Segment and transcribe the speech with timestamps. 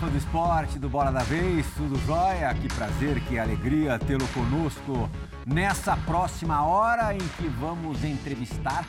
[0.00, 2.52] Fã do esporte, do Bola da Vez, tudo jóia?
[2.52, 5.08] Que prazer, que alegria tê-lo conosco
[5.46, 8.84] nessa próxima hora em que vamos entrevistar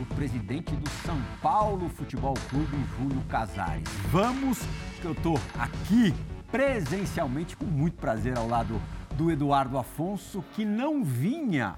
[0.00, 3.88] o presidente do São Paulo Futebol Clube, Júlio Casares.
[4.12, 4.60] Vamos,
[5.00, 6.14] que eu estou aqui
[6.52, 8.80] presencialmente com muito prazer ao lado
[9.16, 11.74] do Eduardo Afonso, que não vinha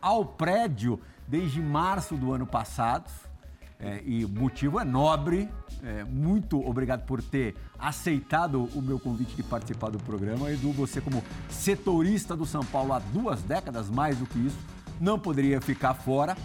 [0.00, 3.10] ao prédio desde março do ano passado.
[3.80, 5.48] É, e o motivo é nobre.
[5.82, 10.50] É, muito obrigado por ter aceitado o meu convite de participar do programa.
[10.50, 14.58] Edu, você, como setorista do São Paulo há duas décadas, mais do que isso,
[15.00, 16.36] não poderia ficar fora.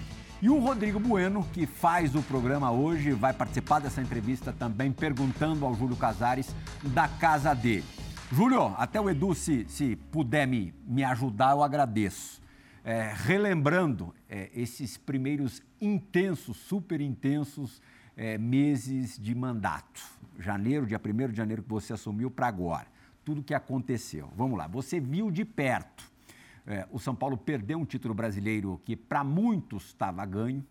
[0.42, 5.66] E o Rodrigo Bueno, que faz o programa hoje, vai participar dessa entrevista também, perguntando
[5.66, 6.54] ao Júlio Casares
[6.84, 7.86] da casa dele.
[8.32, 12.43] Júlio, até o Edu, se, se puder me, me ajudar, eu agradeço.
[12.86, 17.82] É, relembrando é, esses primeiros intensos, super intensos
[18.18, 20.02] é, meses de mandato.
[20.38, 22.88] Janeiro, dia 1 de janeiro que você assumiu para agora.
[23.24, 24.30] Tudo que aconteceu.
[24.36, 26.12] Vamos lá, você viu de perto.
[26.68, 30.66] É, o São Paulo perdeu um título brasileiro que para muitos estava ganho.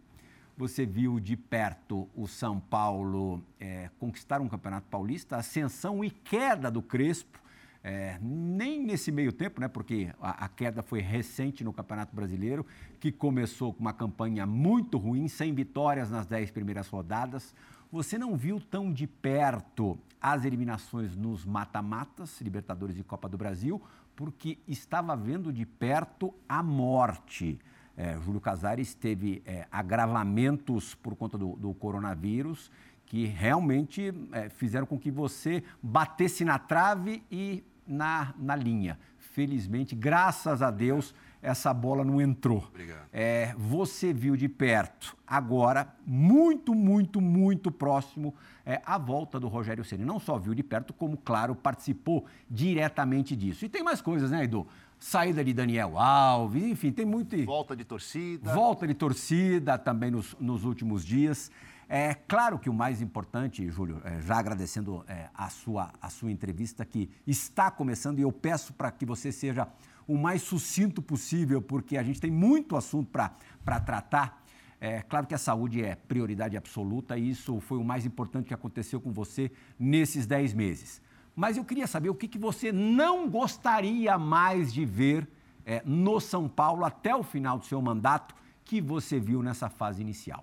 [0.54, 6.70] Você viu de perto o São Paulo é, conquistar um campeonato paulista, ascensão e queda
[6.70, 7.41] do Crespo
[7.84, 12.64] é, nem nesse meio tempo, né, porque a, a, queda foi recente no Campeonato Brasileiro,
[13.00, 17.54] que começou com uma campanha muito ruim, sem vitórias nas dez primeiras rodadas.
[17.90, 23.82] Você não viu tão de perto as eliminações nos mata-matas, Libertadores e Copa do Brasil,
[24.14, 27.58] porque estava vendo de perto a morte.
[27.96, 32.70] É, Júlio Casares teve é, agravamentos por conta do, do coronavírus
[33.04, 38.98] que realmente é, fizeram com que você batesse na trave e na, na linha.
[39.18, 42.64] Felizmente, graças a Deus, essa bola não entrou.
[42.68, 43.08] Obrigado.
[43.12, 48.34] É, você viu de perto, agora, muito, muito, muito próximo,
[48.64, 50.04] é, a volta do Rogério Ceni.
[50.04, 53.64] Não só viu de perto, como, claro, participou diretamente disso.
[53.64, 54.66] E tem mais coisas, né, Edu?
[55.00, 57.44] Saída de Daniel Alves, enfim, tem muito.
[57.44, 58.54] Volta de torcida.
[58.54, 61.50] Volta de torcida também nos, nos últimos dias.
[61.94, 66.32] É claro que o mais importante, Júlio, é, já agradecendo é, a, sua, a sua
[66.32, 69.68] entrevista que está começando, e eu peço para que você seja
[70.08, 74.42] o mais sucinto possível, porque a gente tem muito assunto para tratar.
[74.80, 78.54] É claro que a saúde é prioridade absoluta e isso foi o mais importante que
[78.54, 81.02] aconteceu com você nesses 10 meses.
[81.36, 85.28] Mas eu queria saber o que, que você não gostaria mais de ver
[85.66, 90.00] é, no São Paulo até o final do seu mandato que você viu nessa fase
[90.00, 90.42] inicial.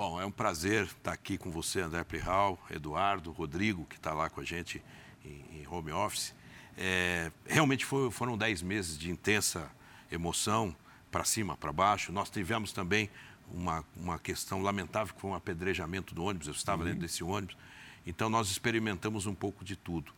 [0.00, 4.30] Bom, é um prazer estar aqui com você, André Prihal, Eduardo, Rodrigo, que está lá
[4.30, 4.82] com a gente
[5.22, 6.34] em, em home office.
[6.74, 9.70] É, realmente foi, foram dez meses de intensa
[10.10, 10.74] emoção,
[11.10, 12.12] para cima, para baixo.
[12.12, 13.10] Nós tivemos também
[13.52, 16.88] uma, uma questão lamentável, que foi um apedrejamento do ônibus, eu estava uhum.
[16.88, 17.54] dentro desse ônibus.
[18.06, 20.14] Então, nós experimentamos um pouco de tudo.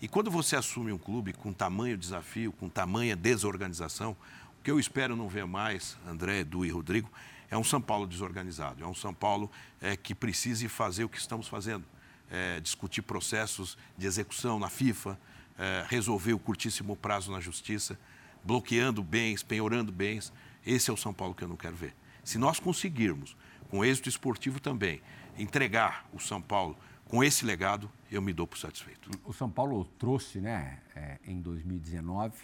[0.00, 4.16] E quando você assume um clube com tamanho desafio, com tamanha desorganização,
[4.60, 7.10] o que eu espero não ver mais, André, Edu e Rodrigo,
[7.54, 9.48] é um São Paulo desorganizado, é um São Paulo
[9.80, 11.84] é, que precise fazer o que estamos fazendo,
[12.28, 15.16] é, discutir processos de execução na FIFA,
[15.56, 17.96] é, resolver o curtíssimo prazo na justiça,
[18.42, 20.32] bloqueando bens, penhorando bens.
[20.66, 21.94] Esse é o São Paulo que eu não quero ver.
[22.24, 23.36] Se nós conseguirmos,
[23.70, 25.00] com êxito esportivo também,
[25.38, 29.08] entregar o São Paulo com esse legado, eu me dou por satisfeito.
[29.24, 32.34] O São Paulo trouxe, né, é, em 2019,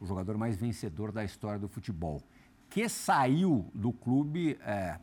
[0.00, 2.22] o jogador mais vencedor da história do futebol
[2.74, 4.98] que saiu do clube é,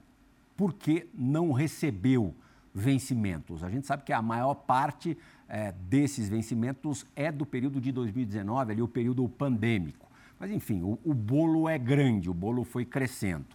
[0.57, 2.35] porque não recebeu
[2.75, 3.63] vencimentos.
[3.63, 5.17] A gente sabe que a maior parte
[5.47, 10.11] é, desses vencimentos é do período de 2019, ali o período pandêmico.
[10.37, 13.45] Mas, enfim, o, o bolo é grande, o bolo foi crescendo.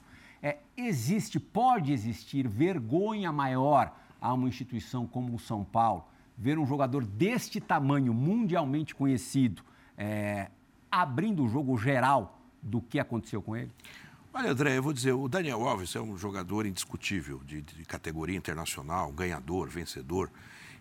[0.43, 6.07] É, existe, pode existir vergonha maior a uma instituição como o São Paulo,
[6.39, 9.63] ver um jogador deste tamanho, mundialmente conhecido,
[9.95, 10.51] é,
[10.91, 13.71] abrindo o jogo geral do que aconteceu com ele?
[14.39, 18.37] Olha, André, eu vou dizer, o Daniel Alves é um jogador indiscutível, de, de categoria
[18.37, 20.31] internacional, ganhador, vencedor.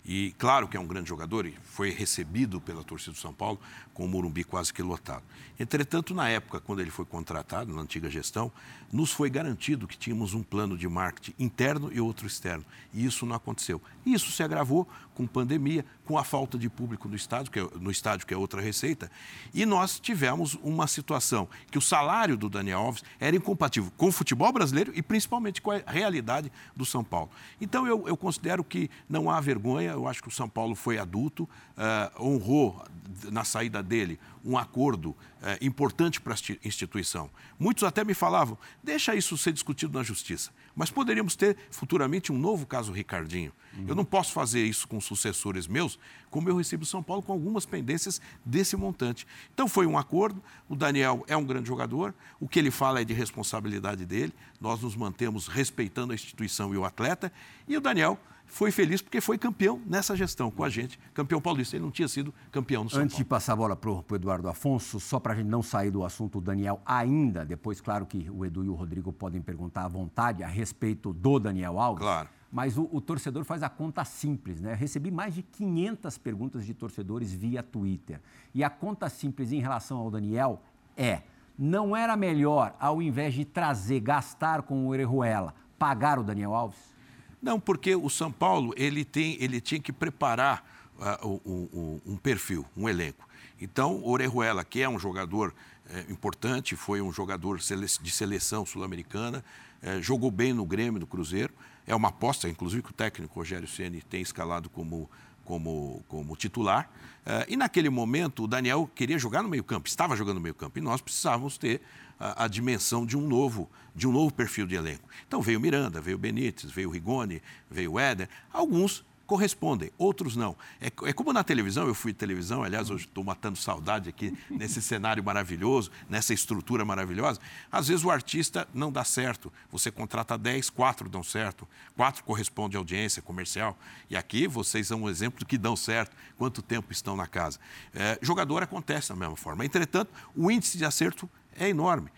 [0.03, 3.57] E claro que é um grande jogador e foi recebido pela torcida do São Paulo
[3.93, 5.23] com o Morumbi quase que lotado.
[5.57, 8.51] Entretanto, na época, quando ele foi contratado, na antiga gestão,
[8.91, 12.65] nos foi garantido que tínhamos um plano de marketing interno e outro externo.
[12.93, 13.81] E isso não aconteceu.
[14.05, 14.85] Isso se agravou
[15.15, 18.37] com pandemia, com a falta de público no estádio, que é, no estádio, que é
[18.37, 19.09] outra receita.
[19.53, 24.11] E nós tivemos uma situação que o salário do Daniel Alves era incompatível com o
[24.11, 27.31] futebol brasileiro e principalmente com a realidade do São Paulo.
[27.59, 30.97] Então, eu, eu considero que não há vergonha eu acho que o São Paulo foi
[30.97, 32.83] adulto, uh, honrou
[33.31, 35.15] na saída dele um acordo uh,
[35.59, 37.29] importante para a instituição.
[37.57, 40.51] Muitos até me falavam, deixa isso ser discutido na justiça.
[40.75, 43.51] Mas poderíamos ter futuramente um novo caso Ricardinho.
[43.75, 43.85] Uhum.
[43.87, 45.97] Eu não posso fazer isso com sucessores meus,
[46.29, 49.25] como eu recebo São Paulo com algumas pendências desse montante.
[49.53, 50.43] Então foi um acordo.
[50.69, 52.13] O Daniel é um grande jogador.
[52.39, 54.33] O que ele fala é de responsabilidade dele.
[54.61, 57.31] Nós nos mantemos respeitando a instituição e o atleta.
[57.67, 61.75] E o Daniel foi feliz porque foi campeão nessa gestão com a gente, campeão paulista.
[61.75, 63.23] Ele não tinha sido campeão no São Antes Paulo.
[63.23, 66.05] de passar a bola para o Eduardo Afonso, só para a gente não sair do
[66.05, 69.87] assunto, o Daniel ainda, depois, claro que o Edu e o Rodrigo podem perguntar à
[69.87, 72.03] vontade a respeito do Daniel Alves.
[72.03, 72.29] Claro.
[72.51, 74.73] Mas o, o torcedor faz a conta simples, né?
[74.73, 78.21] recebi mais de 500 perguntas de torcedores via Twitter.
[78.53, 80.61] E a conta simples em relação ao Daniel
[80.95, 81.23] é:
[81.57, 86.94] não era melhor, ao invés de trazer, gastar com o Orejuela, pagar o Daniel Alves?
[87.41, 90.65] Não, porque o São Paulo ele, tem, ele tinha que preparar
[90.97, 93.27] uh, um, um, um, perfil, um elenco.
[93.59, 95.53] Então, Orejuela, que é um jogador
[95.89, 99.45] eh, importante, foi um jogador de seleção sul-americana,
[99.81, 101.53] eh, jogou bem no Grêmio, no Cruzeiro.
[101.85, 105.09] É uma aposta, inclusive, que o técnico Rogério Ceni tem escalado como,
[105.43, 106.89] como, como titular.
[107.25, 110.81] Uh, e naquele momento, o Daniel queria jogar no meio-campo, estava jogando no meio-campo, e
[110.81, 111.81] nós precisávamos ter
[112.19, 115.07] a, a, dimensão de um novo de um novo perfil de elenco.
[115.25, 117.41] Então veio Miranda, veio Benítez, veio Rigoni,
[117.71, 120.55] veio Éder, alguns correspondem, outros não.
[120.79, 124.81] É, é, como na televisão, eu fui televisão, aliás, hoje estou matando saudade aqui nesse
[124.81, 127.39] cenário maravilhoso, nessa estrutura maravilhosa.
[127.71, 132.77] Às vezes o artista não dá certo, você contrata 10, 4 dão certo, 4 correspondem
[132.77, 133.77] à audiência comercial.
[134.09, 137.59] E aqui vocês são um exemplo do que dão certo, quanto tempo estão na casa.
[137.93, 139.65] É, jogador acontece da mesma forma.
[139.65, 142.09] Entretanto, o índice de acerto é enorme.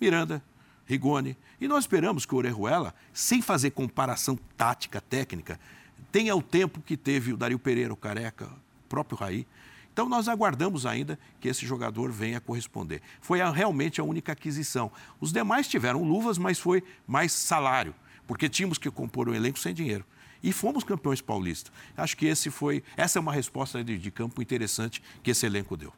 [0.00, 0.42] Miranda,
[0.86, 1.36] Rigoni.
[1.60, 5.58] E nós esperamos que o Orejuela, sem fazer comparação tática, técnica,
[6.10, 9.46] tenha o tempo que teve o Dario Pereira, o Careca, o próprio Raí.
[9.92, 13.02] Então nós aguardamos ainda que esse jogador venha corresponder.
[13.20, 14.90] Foi a, realmente a única aquisição.
[15.20, 17.94] Os demais tiveram luvas, mas foi mais salário,
[18.26, 20.04] porque tínhamos que compor um elenco sem dinheiro.
[20.42, 21.72] E fomos campeões paulistas.
[21.96, 25.76] Acho que esse foi, essa é uma resposta de, de campo interessante que esse elenco
[25.76, 25.92] deu.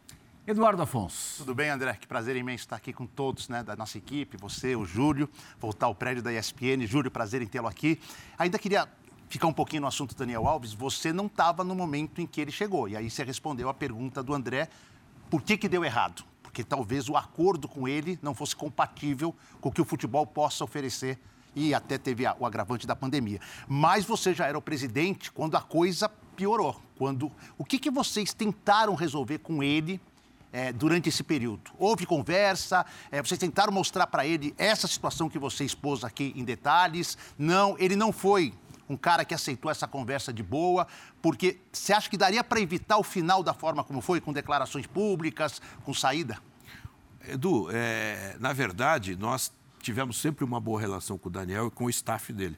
[0.47, 1.39] Eduardo Afonso.
[1.39, 1.95] Tudo bem, André?
[1.95, 5.27] Que prazer imenso estar aqui com todos né, da nossa equipe, você, o Júlio,
[5.59, 6.87] voltar ao prédio da ESPN.
[6.87, 7.99] Júlio, prazer em tê-lo aqui.
[8.39, 8.87] Ainda queria
[9.27, 10.75] ficar um pouquinho no assunto Daniel Alves.
[10.75, 12.87] Você não estava no momento em que ele chegou.
[12.87, 14.69] E aí você respondeu a pergunta do André:
[15.31, 16.23] por que, que deu errado?
[16.43, 20.63] Porque talvez o acordo com ele não fosse compatível com o que o futebol possa
[20.63, 21.19] oferecer
[21.57, 23.41] e até teve o agravante da pandemia.
[23.67, 26.07] Mas você já era o presidente quando a coisa
[26.37, 26.79] piorou.
[26.99, 29.99] Quando o que, que vocês tentaram resolver com ele
[30.55, 31.73] é, durante esse período?
[31.77, 32.87] Houve conversa?
[33.11, 37.19] É, vocês tentaram mostrar para ele essa situação que você expôs aqui em detalhes?
[37.37, 38.55] Não, ele não foi
[38.89, 40.87] um cara que aceitou essa conversa de boa,
[41.21, 44.87] porque você acha que daria para evitar o final da forma como foi, com declarações
[44.87, 46.39] públicas, com saída?
[47.27, 51.87] Edu, é, na verdade, nós tivemos sempre uma boa relação com o Daniel e com
[51.87, 52.57] o staff dele.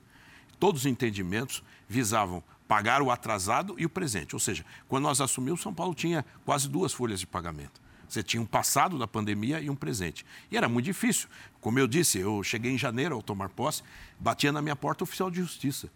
[0.58, 4.34] Todos os entendimentos visavam pagar o atrasado e o presente.
[4.34, 7.85] Ou seja, quando nós assumimos, São Paulo tinha quase duas folhas de pagamento.
[8.08, 10.24] Você tinha um passado da pandemia e um presente.
[10.50, 11.28] E era muito difícil.
[11.60, 13.82] Como eu disse, eu cheguei em janeiro ao tomar posse,
[14.18, 15.90] batia na minha porta oficial de justiça.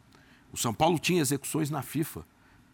[0.53, 2.25] O São Paulo tinha execuções na FIFA,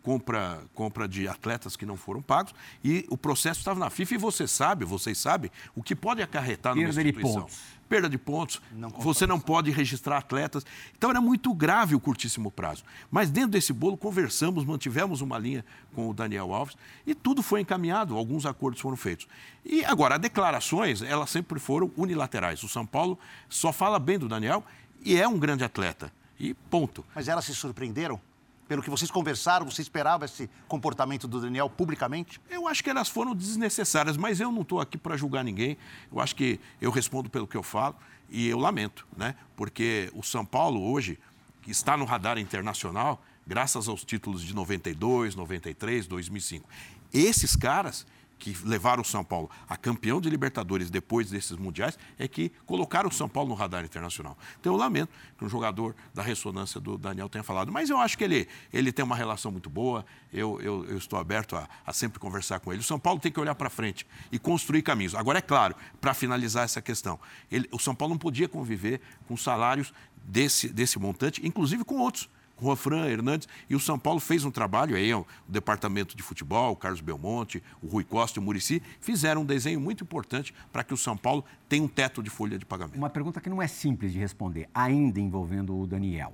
[0.02, 4.18] compra, compra de atletas que não foram pagos, e o processo estava na FIFA, e
[4.18, 7.42] você sabe, vocês sabem, o que pode acarretar numa Perda instituição.
[7.42, 10.64] Pontos perda de pontos, não você não pode registrar atletas.
[10.96, 12.84] Então era muito grave o curtíssimo prazo.
[13.10, 15.64] Mas dentro desse bolo conversamos, mantivemos uma linha
[15.94, 16.76] com o Daniel Alves
[17.06, 19.26] e tudo foi encaminhado, alguns acordos foram feitos.
[19.64, 22.62] E agora, as declarações, elas sempre foram unilaterais.
[22.62, 24.64] O São Paulo só fala bem do Daniel
[25.02, 26.12] e é um grande atleta.
[26.38, 27.04] E ponto.
[27.14, 28.20] Mas elas se surpreenderam?
[28.68, 32.40] Pelo que vocês conversaram, você esperava esse comportamento do Daniel publicamente?
[32.50, 35.78] Eu acho que elas foram desnecessárias, mas eu não estou aqui para julgar ninguém.
[36.10, 37.94] Eu acho que eu respondo pelo que eu falo
[38.28, 39.36] e eu lamento, né?
[39.54, 41.18] Porque o São Paulo hoje,
[41.62, 46.68] que está no radar internacional, graças aos títulos de 92, 93, 2005.
[47.12, 48.04] Esses caras
[48.38, 53.08] que levaram o São Paulo a campeão de Libertadores depois desses mundiais, é que colocaram
[53.08, 54.36] o São Paulo no radar internacional.
[54.60, 58.16] Então eu lamento que um jogador da ressonância do Daniel tenha falado, mas eu acho
[58.16, 61.92] que ele, ele tem uma relação muito boa, eu, eu, eu estou aberto a, a,
[61.92, 62.80] sempre conversar com ele.
[62.80, 65.14] O São Paulo tem que olhar para frente e construir caminhos.
[65.14, 67.18] Agora, é claro, para finalizar essa questão,
[67.50, 69.92] ele, o São Paulo não podia conviver com salários
[70.24, 72.28] desse, desse montante, inclusive com outros
[72.76, 76.76] Fran Hernandes, e o São Paulo fez um trabalho, aí o departamento de futebol, o
[76.76, 80.94] Carlos Belmonte, o Rui Costa e o Murici, fizeram um desenho muito importante para que
[80.94, 82.96] o São Paulo tenha um teto de folha de pagamento.
[82.96, 86.32] Uma pergunta que não é simples de responder, ainda envolvendo o Daniel.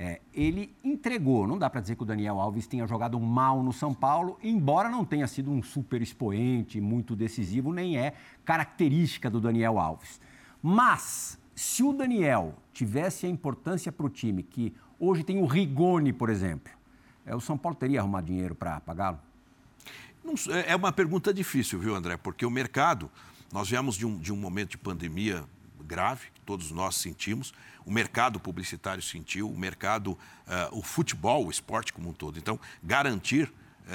[0.00, 3.72] É, ele entregou, não dá para dizer que o Daniel Alves tenha jogado mal no
[3.72, 9.40] São Paulo, embora não tenha sido um super expoente, muito decisivo, nem é característica do
[9.40, 10.20] Daniel Alves.
[10.62, 16.12] Mas, se o Daniel tivesse a importância para o time que hoje tem o Rigoni,
[16.12, 16.72] por exemplo,
[17.24, 19.18] é, o São Paulo teria arrumado dinheiro para pagá-lo?
[20.50, 22.16] É, é uma pergunta difícil, viu, André?
[22.16, 23.10] Porque o mercado,
[23.52, 25.44] nós viemos de um, de um momento de pandemia
[25.86, 30.18] grave, que todos nós sentimos, o mercado publicitário sentiu, o mercado, uh,
[30.78, 32.38] o futebol, o esporte como um todo.
[32.38, 33.50] Então, garantir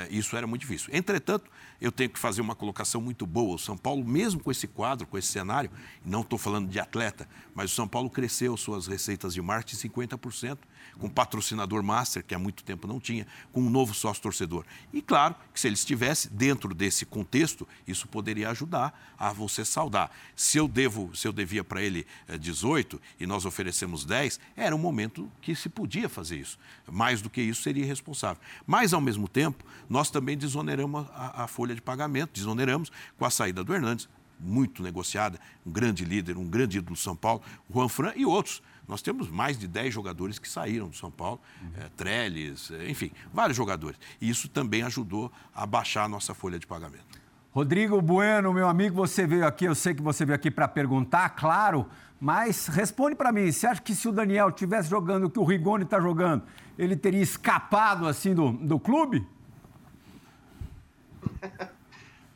[0.09, 0.89] isso era muito difícil.
[0.91, 3.55] Entretanto, eu tenho que fazer uma colocação muito boa.
[3.55, 5.69] O São Paulo, mesmo com esse quadro, com esse cenário,
[6.05, 10.57] não estou falando de atleta, mas o São Paulo cresceu suas receitas de marketing 50%
[10.99, 14.65] com patrocinador master, que há muito tempo não tinha, com um novo sócio torcedor.
[14.91, 20.11] E claro que se ele estivesse dentro desse contexto, isso poderia ajudar a você saudar.
[20.35, 22.05] Se eu devo, se eu devia para ele
[22.39, 26.59] 18 eh, e nós oferecemos 10, era um momento que se podia fazer isso.
[26.91, 28.41] Mais do que isso seria irresponsável.
[28.65, 33.29] Mas ao mesmo tempo, nós também desoneramos a, a folha de pagamento, desoneramos com a
[33.29, 34.09] saída do Hernandes,
[34.39, 38.61] muito negociada, um grande líder, um grande ídolo do São Paulo, Juan Fran e outros
[38.87, 41.39] nós temos mais de 10 jogadores que saíram do São Paulo,
[41.77, 43.97] é, Trellis, é, enfim, vários jogadores.
[44.19, 47.21] E isso também ajudou a baixar a nossa folha de pagamento.
[47.51, 51.29] Rodrigo Bueno, meu amigo, você veio aqui, eu sei que você veio aqui para perguntar,
[51.29, 51.87] claro,
[52.19, 55.43] mas responde para mim, você acha que se o Daniel estivesse jogando o que o
[55.43, 56.43] Rigoni está jogando,
[56.77, 59.25] ele teria escapado assim do, do clube?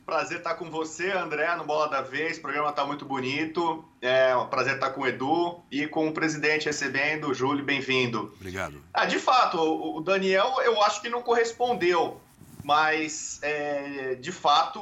[0.08, 2.38] Prazer estar com você, André, no Bola da Vez.
[2.38, 3.84] O programa está muito bonito.
[4.02, 7.34] É um prazer estar com o Edu e com o presidente recebendo.
[7.34, 8.34] Júlio, bem-vindo.
[8.38, 8.82] Obrigado.
[8.94, 12.22] Ah, de fato, o Daniel eu acho que não correspondeu,
[12.64, 14.82] mas é, de fato,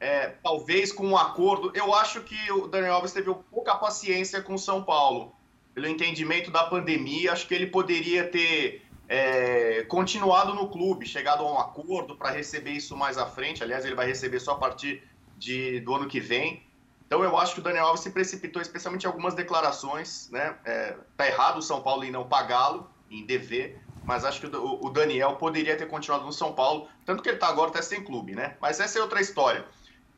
[0.00, 1.70] é, talvez com um acordo.
[1.74, 5.34] Eu acho que o Daniel Alves teve pouca paciência com o São Paulo.
[5.74, 11.50] Pelo entendimento da pandemia, acho que ele poderia ter é, continuado no clube, chegado a
[11.50, 13.62] um acordo para receber isso mais à frente.
[13.62, 15.02] Aliás, ele vai receber só a partir
[15.36, 16.62] de, do ano que vem.
[17.06, 20.28] Então, eu acho que o Daniel Alves se precipitou, especialmente em algumas declarações.
[20.30, 20.54] Né?
[20.64, 24.84] É, tá errado o São Paulo em não pagá-lo, em dever, mas acho que o,
[24.84, 28.04] o, Daniel poderia ter continuado no São Paulo, tanto que ele está agora até sem
[28.04, 28.56] clube, né?
[28.60, 29.64] Mas essa é outra história.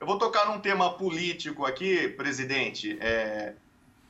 [0.01, 2.99] Eu vou tocar num tema político aqui, presidente.
[3.01, 3.55] É,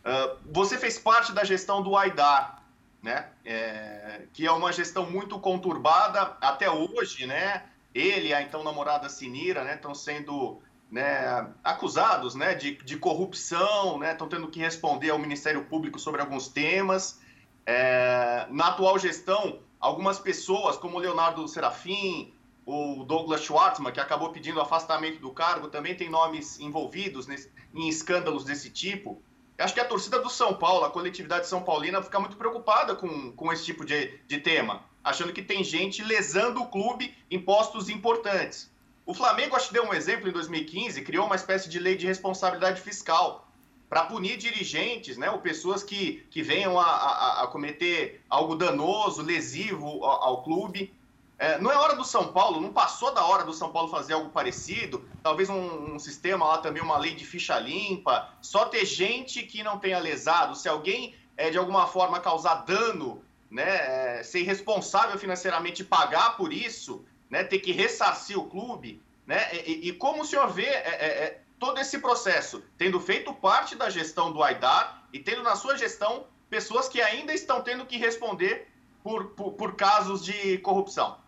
[0.05, 2.60] uh, você fez parte da gestão do Aidar,
[3.03, 3.29] né?
[3.45, 7.65] É, que é uma gestão muito conturbada até hoje, né?
[7.95, 9.75] Ele e a então namorada Sinira, né?
[9.75, 12.55] Estão sendo né, acusados, né?
[12.55, 14.13] De, de corrupção, né?
[14.13, 17.21] Estão tendo que responder ao Ministério Público sobre alguns temas.
[17.67, 22.33] É, na atual gestão, algumas pessoas, como o Leonardo Serafim,
[22.67, 27.89] o Douglas Schwartzman, que acabou pedindo afastamento do cargo, também tem nomes envolvidos nesse, em
[27.89, 29.23] escândalos desse tipo.
[29.61, 33.33] Acho que a torcida do São Paulo, a coletividade São Paulina, fica muito preocupada com,
[33.33, 37.89] com esse tipo de, de tema, achando que tem gente lesando o clube em postos
[37.89, 38.71] importantes.
[39.05, 42.07] O Flamengo, acho que deu um exemplo em 2015, criou uma espécie de lei de
[42.07, 43.47] responsabilidade fiscal
[43.89, 49.21] para punir dirigentes, né, ou pessoas que, que venham a, a, a cometer algo danoso,
[49.21, 50.95] lesivo ao, ao clube.
[51.41, 54.13] É, não é hora do São Paulo, não passou da hora do São Paulo fazer
[54.13, 58.85] algo parecido, talvez um, um, sistema lá também, uma lei de ficha limpa, só ter
[58.85, 64.23] gente que não tenha lesado, se alguém é, de alguma forma causar dano, né, é,
[64.23, 69.93] ser responsável financeiramente pagar por isso, né, ter que ressarcir o clube, né, e, e
[69.95, 74.31] como o senhor vê é, é, é, todo esse processo, tendo feito parte da gestão
[74.31, 78.69] do Aidar e tendo na sua gestão pessoas que ainda estão tendo que responder
[79.03, 81.19] por, por, por casos de corrupção?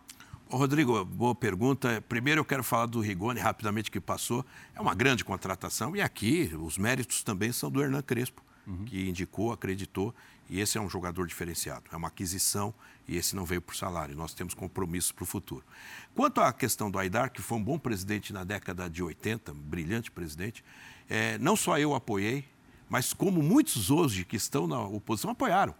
[0.55, 2.03] Rodrigo, boa pergunta.
[2.07, 4.45] Primeiro eu quero falar do Rigoni, rapidamente que passou.
[4.75, 8.85] É uma grande contratação e aqui os méritos também são do Hernan Crespo, uhum.
[8.85, 10.13] que indicou, acreditou,
[10.47, 11.85] e esse é um jogador diferenciado.
[11.91, 12.71] É uma aquisição
[13.07, 14.15] e esse não veio por salário.
[14.15, 15.65] Nós temos compromissos para o futuro.
[16.13, 19.55] Quanto à questão do Aidar, que foi um bom presidente na década de 80, um
[19.55, 20.63] brilhante presidente,
[21.09, 22.45] é, não só eu apoiei,
[22.87, 25.73] mas como muitos hoje que estão na oposição apoiaram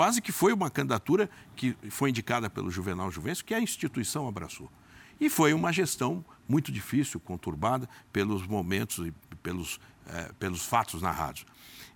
[0.00, 4.72] quase que foi uma candidatura que foi indicada pelo Juvenal Juvencio, que a instituição abraçou.
[5.20, 11.44] E foi uma gestão muito difícil, conturbada pelos momentos e pelos, eh, pelos fatos narrados.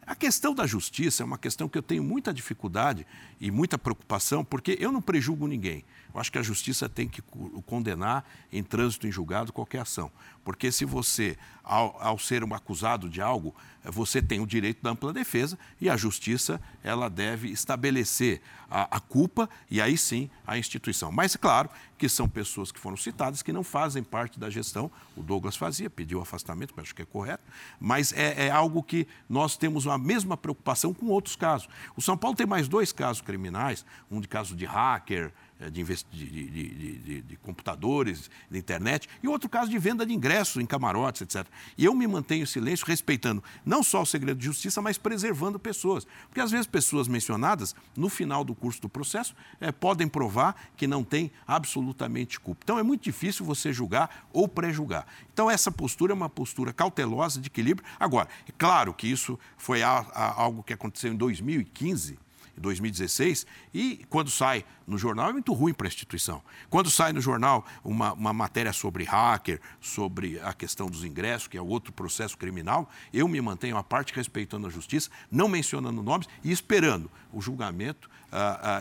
[0.06, 3.06] A questão da justiça é uma questão que eu tenho muita dificuldade
[3.40, 5.84] e muita preocupação, porque eu não prejugo ninguém.
[6.14, 7.20] Eu acho que a justiça tem que
[7.66, 10.12] condenar em trânsito em julgado qualquer ação.
[10.44, 14.90] Porque se você, ao, ao, ser um acusado de algo, você tem o direito da
[14.90, 20.56] ampla defesa e a justiça ela deve estabelecer a, a culpa e aí sim a
[20.56, 21.10] instituição.
[21.10, 21.68] Mas, é claro,
[21.98, 24.90] que são pessoas que foram citadas que não fazem parte da gestão.
[25.16, 27.42] O Douglas fazia, pediu afastamento, mas acho que é correto.
[27.80, 31.68] Mas é, é algo que nós temos a mesma preocupação com outros casos.
[31.96, 35.32] O São Paulo tem mais dois casos criminais, um de caso de hacker,
[35.70, 40.66] de, de, de, de, computadores, de internet, e outro caso de venda de ingressos em
[40.66, 41.46] camarotes, etc.
[41.76, 45.58] E eu me mantenho em silêncio, respeitando não só o segredo de justiça, mas preservando
[45.58, 46.06] pessoas.
[46.28, 50.86] Porque às vezes pessoas mencionadas, no final do curso do processo, é, podem provar que
[50.86, 52.60] não tem absolutamente culpa.
[52.64, 55.06] Então é muito difícil você julgar ou pré-julgar.
[55.32, 57.86] Então essa postura é uma postura cautelosa, de equilíbrio.
[57.98, 62.18] Agora, é claro que isso foi a, a, algo que aconteceu em 2015, em
[62.60, 66.42] 2016, e quando sai no jornal é muito ruim para a instituição.
[66.68, 71.56] Quando sai no jornal uma, uma matéria sobre hacker, sobre a questão dos ingressos, que
[71.56, 76.28] é outro processo criminal, eu me mantenho à parte respeitando a justiça, não mencionando nomes
[76.42, 78.10] e esperando o julgamento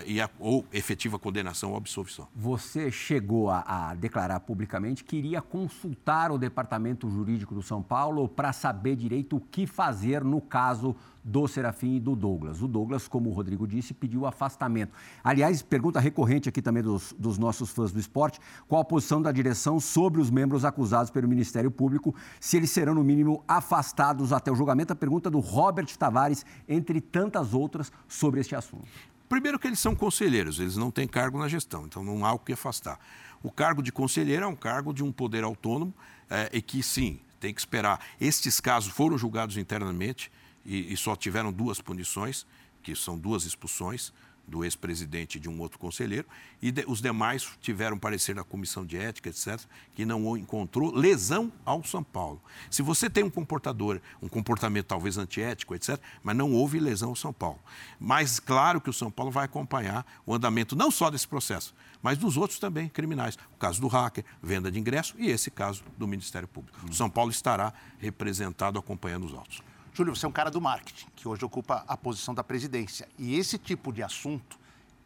[0.06, 2.28] e a, ou efetiva condenação ou absolvição.
[2.36, 8.28] Você chegou a, a, declarar publicamente que iria consultar o Departamento Jurídico do São Paulo
[8.28, 12.62] para saber direito o que fazer no caso do Serafim e do Douglas.
[12.62, 14.92] O Douglas, como o Rodrigo disse, pediu afastamento.
[15.24, 19.32] Aliás, pergunta recorrente aqui também dos, dos nossos fãs do esporte: qual a posição da
[19.32, 24.52] direção sobre os membros acusados pelo Ministério Público, se eles serão, no mínimo, afastados até
[24.52, 24.92] o julgamento?
[24.92, 28.88] A pergunta do Robert Tavares, entre tantas outras, sobre este assunto.
[29.28, 32.40] Primeiro que eles são conselheiros, eles não têm cargo na gestão, então não há o
[32.40, 33.00] que afastar.
[33.42, 35.94] O cargo de conselheiro é um cargo de um poder autônomo
[36.30, 38.00] é, e que, sim, tem que esperar.
[38.20, 40.32] Estes casos foram julgados internamente
[40.66, 42.46] e, e só tiveram duas punições,
[42.82, 44.14] que são duas expulsões
[44.48, 46.28] do ex-presidente e de um outro conselheiro,
[46.62, 49.60] e de, os demais tiveram parecer na comissão de ética, etc.,
[49.96, 52.42] que não encontrou lesão ao São Paulo.
[52.70, 57.16] Se você tem um comportador, um comportamento talvez antiético, etc., mas não houve lesão ao
[57.16, 57.60] São Paulo.
[58.00, 62.18] Mas claro que o São Paulo vai acompanhar o andamento não só desse processo, mas
[62.18, 63.38] dos outros também criminais.
[63.56, 66.78] O caso do hacker, venda de ingresso e esse caso do Ministério Público.
[66.90, 69.64] O São Paulo estará representado acompanhando os autos.
[69.94, 73.08] Júlio, você é um cara do marketing, que hoje ocupa a posição da presidência.
[73.18, 74.58] E esse tipo de assunto,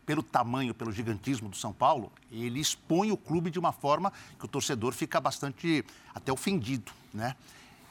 [0.05, 4.45] pelo tamanho, pelo gigantismo do São Paulo, ele expõe o clube de uma forma que
[4.45, 5.83] o torcedor fica bastante
[6.15, 7.35] até ofendido, né?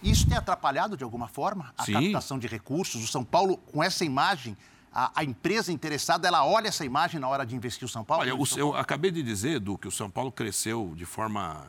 [0.03, 1.93] Isso tem atrapalhado de alguma forma a Sim.
[1.93, 3.03] captação de recursos?
[3.03, 4.57] O São Paulo, com essa imagem,
[4.93, 8.23] a, a, empresa interessada, ela olha essa imagem na hora de investir o São Paulo?
[8.23, 8.75] Olha, o, São Paulo?
[8.75, 11.67] eu acabei de dizer, do que o São Paulo cresceu de forma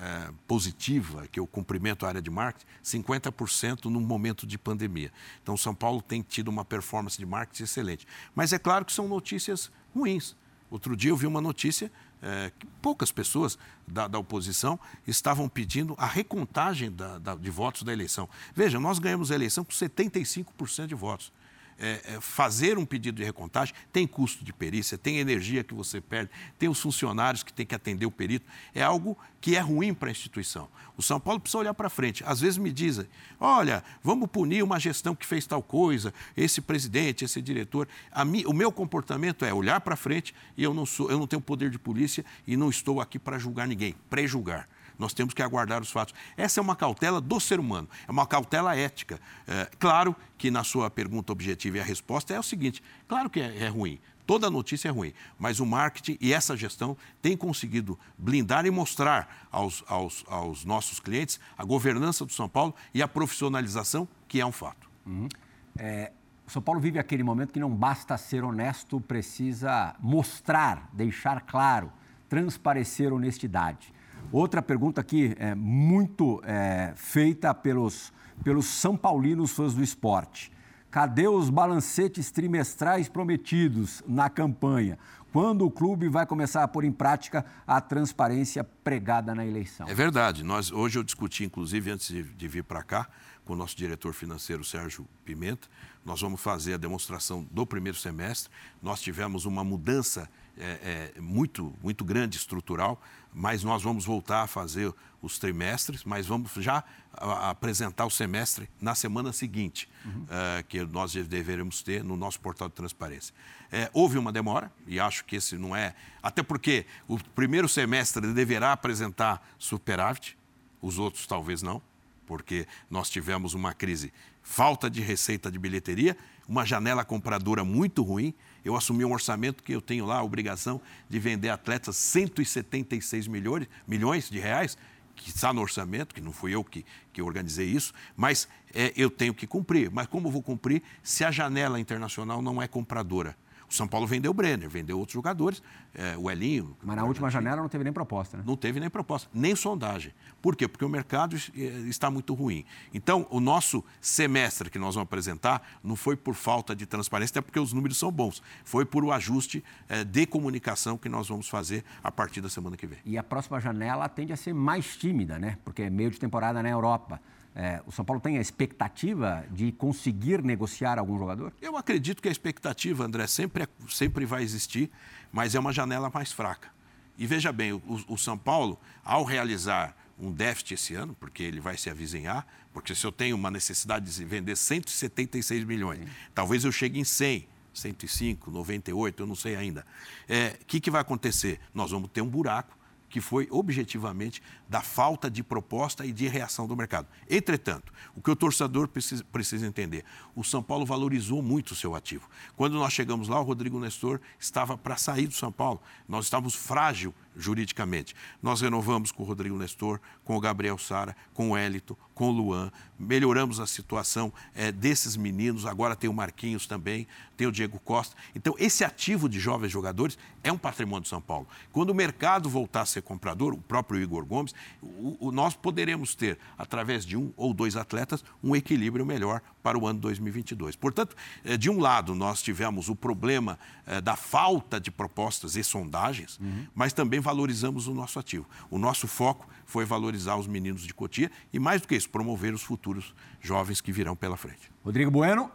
[0.00, 5.12] é, positiva, que eu cumprimento a área de marketing, 50% no momento de pandemia.
[5.42, 8.06] Então, São Paulo tem tido uma performance de marketing excelente.
[8.34, 10.34] Mas é claro que são notícias ruins.
[10.70, 15.94] Outro dia eu vi uma notícia é, que poucas pessoas da, da, oposição estavam pedindo
[15.98, 18.28] a recontagem da, da, de votos da eleição.
[18.54, 21.32] Veja, nós ganhamos a eleição com 75% de votos
[21.80, 26.00] é, é, fazer um pedido de recontagem tem custo de perícia, tem energia que você
[26.00, 28.46] perde, tem os funcionários que tem que atender o perito.
[28.74, 30.68] É algo que é ruim para a instituição.
[30.96, 32.22] O São Paulo precisa olhar para frente.
[32.26, 33.06] Às vezes me dizem:
[33.40, 37.88] olha, vamos punir uma gestão que fez tal coisa, esse presidente, esse diretor.
[38.26, 41.40] Mi, o meu comportamento é olhar para frente e eu não, sou, eu não tenho
[41.40, 44.68] poder de polícia e não estou aqui para julgar ninguém, pré-julgar.
[45.00, 46.14] Nós temos que aguardar os fatos.
[46.36, 49.18] Essa é uma cautela do ser humano, é uma cautela ética.
[49.48, 53.40] É, claro que na sua pergunta objetiva e a resposta é o seguinte: claro que
[53.40, 53.98] é, é ruim.
[54.26, 59.48] Toda notícia é ruim, mas o marketing e essa gestão têm conseguido blindar e mostrar
[59.50, 64.46] aos, aos, aos nossos clientes a governança do São Paulo e a profissionalização, que é
[64.46, 64.88] um fato.
[65.04, 65.28] Uhum.
[65.76, 66.12] É,
[66.46, 71.90] o São Paulo vive aquele momento que não basta ser honesto, precisa mostrar, deixar claro,
[72.28, 73.92] transparecer honestidade.
[74.32, 78.12] Outra pergunta aqui, é, muito é, feita pelos,
[78.44, 80.52] pelos São Paulinos fãs do esporte.
[80.88, 84.98] Cadê os balancetes trimestrais prometidos na campanha?
[85.32, 89.88] Quando o clube vai começar a pôr em prática a transparência pregada na eleição?
[89.88, 90.44] É verdade.
[90.44, 93.08] Nós, hoje eu discuti, inclusive, antes de, de vir para cá,
[93.44, 95.66] com o nosso diretor financeiro, Sérgio Pimenta.
[96.04, 98.52] Nós vamos fazer a demonstração do primeiro semestre.
[98.80, 103.00] Nós tivemos uma mudança é, é, muito, muito grande, estrutural,
[103.32, 108.94] mas nós vamos voltar a fazer os trimestres, mas vamos já apresentar o semestre na
[108.94, 110.22] semana seguinte, uhum.
[110.22, 113.34] uh, que nós deveremos ter no nosso portal de transparência.
[113.70, 115.94] É, houve uma demora, e acho que esse não é.
[116.22, 120.36] Até porque o primeiro semestre deverá apresentar superávit,
[120.80, 121.82] os outros talvez não,
[122.30, 126.16] porque nós tivemos uma crise, falta de receita de bilheteria,
[126.46, 128.32] uma janela compradora muito ruim
[128.64, 133.66] eu assumi um orçamento que eu tenho lá a obrigação de vender atletas 176 milhões,
[133.86, 134.76] milhões de reais,
[135.16, 139.10] que está no orçamento, que não fui eu que, que organizei isso, mas é, eu
[139.10, 139.90] tenho que cumprir.
[139.90, 143.36] Mas como vou cumprir se a janela internacional não é compradora?
[143.70, 145.62] O São Paulo vendeu o Brenner, vendeu outros jogadores,
[145.94, 146.76] é, o Elinho.
[146.82, 148.42] Mas na última janela não teve nem proposta, né?
[148.44, 150.12] Não teve nem proposta, nem sondagem.
[150.42, 150.66] Por quê?
[150.66, 152.64] Porque o mercado é, está muito ruim.
[152.92, 157.40] Então, o nosso semestre que nós vamos apresentar não foi por falta de transparência, até
[157.40, 158.42] porque os números são bons.
[158.64, 162.76] Foi por o ajuste é, de comunicação que nós vamos fazer a partir da semana
[162.76, 162.98] que vem.
[163.04, 165.58] E a próxima janela tende a ser mais tímida, né?
[165.64, 167.20] Porque é meio de temporada na Europa.
[167.60, 171.52] É, o São Paulo tem a expectativa de conseguir negociar algum jogador?
[171.60, 174.90] Eu acredito que a expectativa, André, sempre, é, sempre vai existir,
[175.30, 176.70] mas é uma janela mais fraca.
[177.18, 181.60] E veja bem, o, o São Paulo, ao realizar um déficit esse ano, porque ele
[181.60, 186.06] vai se avizinhar, porque se eu tenho uma necessidade de vender 176 milhões, Sim.
[186.34, 189.82] talvez eu chegue em 100, 105, 98, eu não sei ainda.
[190.26, 191.60] O é, que, que vai acontecer?
[191.74, 192.74] Nós vamos ter um buraco
[193.10, 197.08] que foi objetivamente da falta de proposta e de reação do mercado.
[197.28, 201.94] Entretanto, o que o torcedor precisa, precisa, entender, o São Paulo valorizou muito o seu
[201.94, 202.30] ativo.
[202.56, 205.82] Quando nós chegamos lá, o Rodrigo Nestor estava para sair do São Paulo.
[206.08, 208.14] Nós estávamos frágil juridicamente.
[208.42, 212.32] Nós renovamos com o Rodrigo Nestor, com o Gabriel Sara, com o Hélito, com o
[212.32, 217.78] Luan, melhoramos a situação é, desses meninos, agora tem o Marquinhos também, tem o Diego
[217.78, 218.14] Costa.
[218.34, 221.48] Então, esse ativo de jovens jogadores é um patrimônio de São Paulo.
[221.72, 226.14] Quando o mercado voltar a ser comprador, o próprio Igor Gomes, o, o, nós poderemos
[226.14, 230.76] ter, através de um ou dois atletas, um equilíbrio melhor para o ano 2022.
[230.76, 235.64] Portanto, é, de um lado, nós tivemos o problema é, da falta de propostas e
[235.64, 236.66] sondagens, uhum.
[236.74, 238.46] mas também valorizamos o nosso ativo.
[238.70, 242.52] O nosso foco foi valorizar os meninos de Cotia e, mais do que isso, promover
[242.52, 244.70] os futuros jovens que virão pela frente.
[244.84, 245.50] Rodrigo Bueno.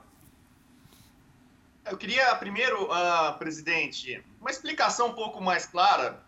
[1.85, 6.23] Eu queria, primeiro, uh, presidente, uma explicação um pouco mais clara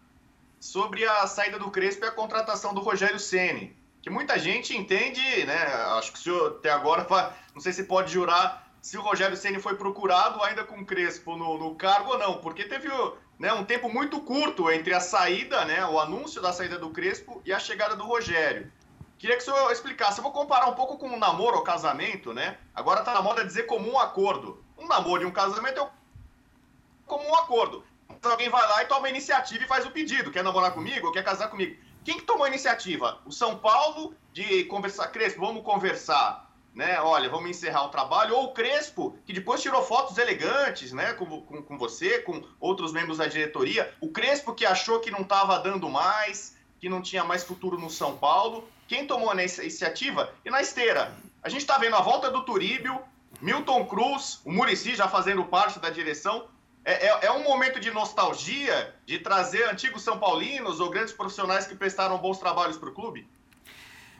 [0.59, 5.21] sobre a saída do Crespo e a contratação do Rogério Ceni, que muita gente entende,
[5.45, 5.65] né?
[5.97, 7.07] Acho que o senhor até agora,
[7.53, 11.35] não sei se pode jurar se o Rogério Ceni foi procurado ainda com o Crespo
[11.35, 12.87] no, no cargo ou não, porque teve
[13.39, 17.41] né, um tempo muito curto entre a saída, né, o anúncio da saída do Crespo
[17.45, 18.71] e a chegada do Rogério.
[19.19, 20.19] Queria que o senhor explicasse.
[20.19, 22.57] Eu vou comparar um pouco com um namoro ou casamento, né?
[22.73, 24.63] Agora tá na moda dizer comum acordo.
[24.77, 25.89] Um namoro e um casamento é
[27.07, 27.83] comum acordo.
[28.11, 30.31] Então alguém vai lá e toma a iniciativa e faz o pedido.
[30.31, 31.75] Quer namorar comigo quer casar comigo?
[32.05, 33.19] Quem que tomou a iniciativa?
[33.25, 35.07] O São Paulo de conversar.
[35.07, 36.46] Crespo, vamos conversar.
[36.77, 37.01] Né?
[37.01, 38.35] Olha, vamos encerrar o trabalho.
[38.35, 41.11] Ou o Crespo, que depois tirou fotos elegantes, né?
[41.13, 43.91] Com, com, com você, com outros membros da diretoria.
[43.99, 47.89] O Crespo que achou que não estava dando mais, que não tinha mais futuro no
[47.89, 48.69] São Paulo.
[48.87, 50.31] Quem tomou a iniciativa?
[50.45, 53.01] E na esteira, a gente está vendo a volta do Turíbio,
[53.41, 56.47] Milton Cruz, o Murici já fazendo parte da direção.
[56.85, 61.65] É, é, é, um momento de nostalgia, de trazer antigos São Paulinos ou grandes profissionais
[61.65, 63.27] que prestaram bons trabalhos para o clube?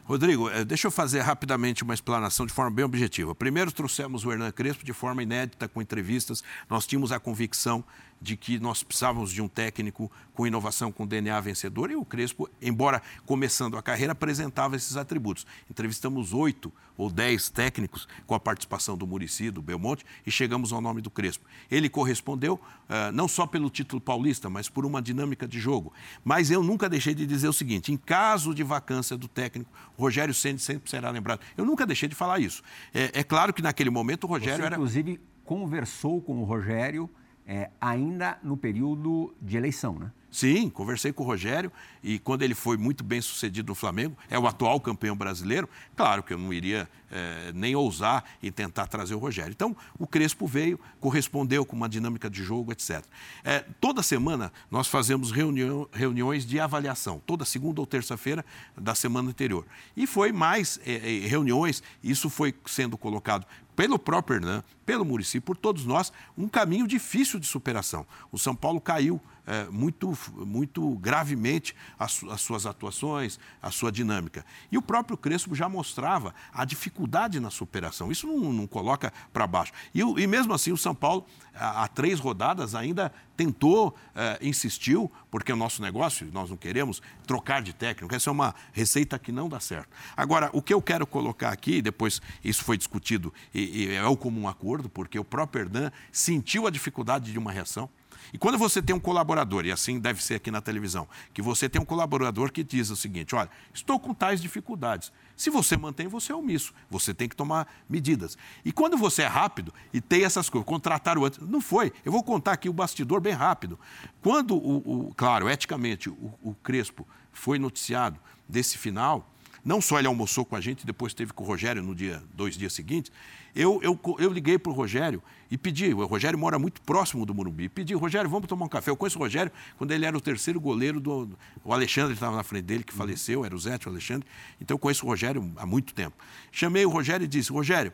[0.07, 3.35] Rodrigo, eh, deixa eu fazer rapidamente uma explanação de forma bem objetiva.
[3.35, 6.41] Primeiro, trouxemos o Hernan Crespo de forma inédita, com entrevistas.
[6.69, 7.83] Nós tínhamos a convicção
[8.21, 12.49] de que nós precisávamos de um técnico com inovação, com DNA vencedor, e o Crespo,
[12.61, 15.45] embora começando a carreira, apresentava esses atributos.
[15.69, 20.81] Entrevistamos oito ou dez técnicos com a participação do Murici, do Belmonte, e chegamos ao
[20.81, 21.45] nome do Crespo.
[21.69, 25.93] Ele correspondeu uh, não só pelo título paulista, mas por uma dinâmica de jogo.
[26.23, 30.33] Mas eu nunca deixei de dizer o seguinte: em caso de vacância do técnico, Rogério
[30.33, 31.41] Ceni sempre será lembrado.
[31.55, 32.63] Eu nunca deixei de falar isso.
[32.93, 34.75] É, é claro que naquele momento o Rogério Você, era.
[34.75, 37.09] Inclusive, conversou com o Rogério
[37.47, 40.11] é, ainda no período de eleição, né?
[40.29, 41.71] Sim, conversei com o Rogério
[42.03, 46.21] e quando ele foi muito bem sucedido no Flamengo, é o atual campeão brasileiro, claro
[46.21, 49.51] que eu não iria é, nem ousar em tentar trazer o Rogério.
[49.51, 53.03] Então, o Crespo veio, correspondeu com uma dinâmica de jogo, etc.
[53.43, 59.29] É, toda semana nós fazemos reunião, reuniões de avaliação, toda segunda ou terça-feira da semana
[59.29, 59.65] anterior.
[59.95, 63.45] E foi mais é reuniões, isso foi sendo colocado
[63.77, 68.07] pelo próprio Hernan, pelo Murici, por todos nós, um caminho difícil de superação.
[68.31, 74.43] O São Paulo caiu é, muito, muito gravemente as, as, suas atuações, a sua dinâmica.
[74.71, 76.96] E o próprio Crespo já mostrava a dificuldade
[77.41, 78.11] na superação.
[78.11, 79.73] Isso não, não coloca para baixo.
[79.93, 85.51] E, e, mesmo assim, o São Paulo, há, três rodadas, ainda tentou, é, insistiu, porque
[85.51, 88.13] é o nosso negócio, nós não queremos trocar de técnico.
[88.15, 89.89] Essa é uma receita que não dá certo.
[90.15, 94.17] Agora, o que eu quero colocar aqui, depois isso foi discutido e, e é o
[94.17, 97.89] comum acordo, porque o próprio Hernan sentiu a dificuldade de uma reação.
[98.33, 101.69] E quando você tem um colaborador, e assim deve ser aqui na televisão, que você
[101.69, 105.11] tem um colaborador que diz o seguinte: olha, estou com tais dificuldades.
[105.35, 106.73] Se você mantém, você é omisso.
[106.89, 108.37] Você tem que tomar medidas.
[108.65, 111.45] E quando você é rápido e tem essas coisas, contratar o outro.
[111.45, 111.93] Não foi.
[112.03, 113.79] Eu vou contar aqui o bastidor bem rápido.
[114.21, 119.29] Quando, o, o claro, eticamente, o, o Crespo foi noticiado desse final,
[119.63, 122.57] não só ele almoçou com a gente, depois teve com o Rogério no dia, dois
[122.57, 123.11] dias seguintes.
[123.55, 127.33] Eu, eu, eu liguei para o Rogério e pedi, o Rogério mora muito próximo do
[127.33, 128.91] Morumbi, pedi, Rogério, vamos tomar um café.
[128.91, 131.29] Eu conheço o Rogério quando ele era o terceiro goleiro do.
[131.63, 132.99] O Alexandre estava na frente dele, que uhum.
[132.99, 134.27] faleceu, era o Zé, o Alexandre.
[134.61, 136.15] Então eu conheço o Rogério há muito tempo.
[136.51, 137.91] Chamei o Rogério e disse, Rogério,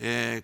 [0.00, 0.42] é,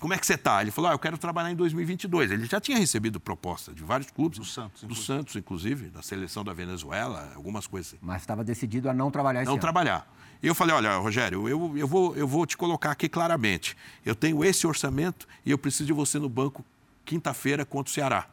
[0.00, 0.62] como é que você está?
[0.62, 2.30] Ele falou, ah, eu quero trabalhar em 2022.
[2.30, 4.38] Ele já tinha recebido proposta de vários clubes.
[4.38, 4.82] Do Santos.
[4.82, 7.98] Do Santos, inclusive, da seleção da Venezuela, algumas coisas assim.
[8.00, 9.60] Mas estava decidido a não trabalhar esse Não ano.
[9.60, 10.06] trabalhar.
[10.42, 13.76] E eu falei, olha, Rogério, eu, eu, vou, eu vou te colocar aqui claramente.
[14.06, 16.64] Eu tenho esse orçamento e eu preciso de você no banco
[17.04, 18.28] quinta-feira contra o Ceará.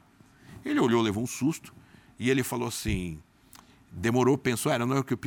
[0.64, 1.74] Ele olhou, levou um susto
[2.20, 3.20] e ele falou assim,
[3.92, 5.20] demorou, pensou, era não é o que eu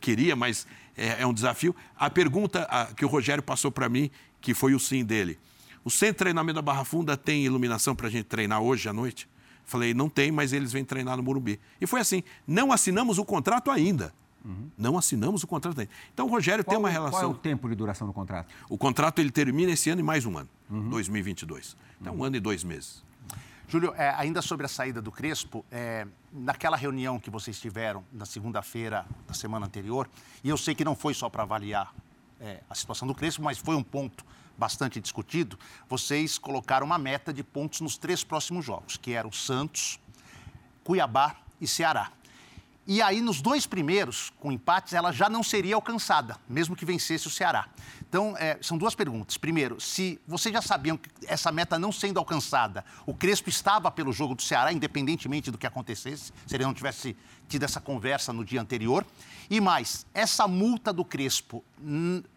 [0.00, 1.74] queria, mas é, é um desafio.
[1.96, 5.38] A pergunta que o Rogério passou para mim, que foi o sim dele,
[5.84, 8.92] o centro de treinamento da Barra Funda tem iluminação para a gente treinar hoje à
[8.92, 9.28] noite?
[9.64, 11.58] Falei, não tem, mas eles vêm treinar no Morumbi.
[11.80, 14.12] E foi assim, não assinamos o contrato ainda.
[14.44, 14.70] Uhum.
[14.76, 15.90] Não assinamos o contrato ainda.
[16.12, 17.20] Então o Rogério qual, tem uma relação.
[17.20, 18.52] Qual é o tempo de duração do contrato?
[18.68, 20.88] O contrato ele termina esse ano e mais um ano, uhum.
[20.90, 21.76] 2022.
[22.00, 22.20] Então, uhum.
[22.20, 23.04] um ano e dois meses.
[23.68, 28.26] Júlio, é, ainda sobre a saída do Crespo, é, naquela reunião que vocês tiveram na
[28.26, 30.10] segunda-feira da semana anterior,
[30.44, 31.94] e eu sei que não foi só para avaliar
[32.38, 37.32] é, a situação do Crespo, mas foi um ponto bastante discutido, vocês colocaram uma meta
[37.32, 39.98] de pontos nos três próximos jogos, que eram Santos,
[40.84, 42.10] Cuiabá e Ceará.
[42.84, 47.28] E aí, nos dois primeiros, com empates, ela já não seria alcançada, mesmo que vencesse
[47.28, 47.68] o Ceará.
[48.00, 49.36] Então, é, são duas perguntas.
[49.36, 54.12] Primeiro, se vocês já sabiam que essa meta não sendo alcançada, o Crespo estava pelo
[54.12, 57.16] jogo do Ceará, independentemente do que acontecesse, se ele não tivesse
[57.52, 59.04] tido essa conversa no dia anterior.
[59.50, 61.62] E mais, essa multa do Crespo,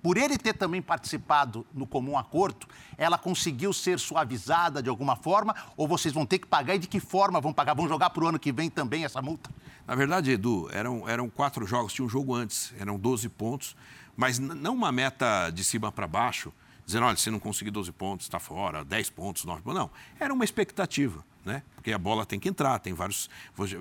[0.03, 5.55] por ele ter também participado no comum acordo, ela conseguiu ser suavizada de alguma forma?
[5.77, 7.73] Ou vocês vão ter que pagar e de que forma vão pagar?
[7.73, 9.49] Vão jogar para o ano que vem também essa multa?
[9.87, 13.75] Na verdade, Edu, eram, eram quatro jogos, tinha um jogo antes, eram 12 pontos,
[14.17, 16.51] mas não uma meta de cima para baixo,
[16.85, 19.79] dizendo, olha, se não conseguir 12 pontos, está fora, 10 pontos, 9 pontos.
[19.79, 21.63] Não, era uma expectativa, né?
[21.75, 23.29] Porque a bola tem que entrar, tem vários.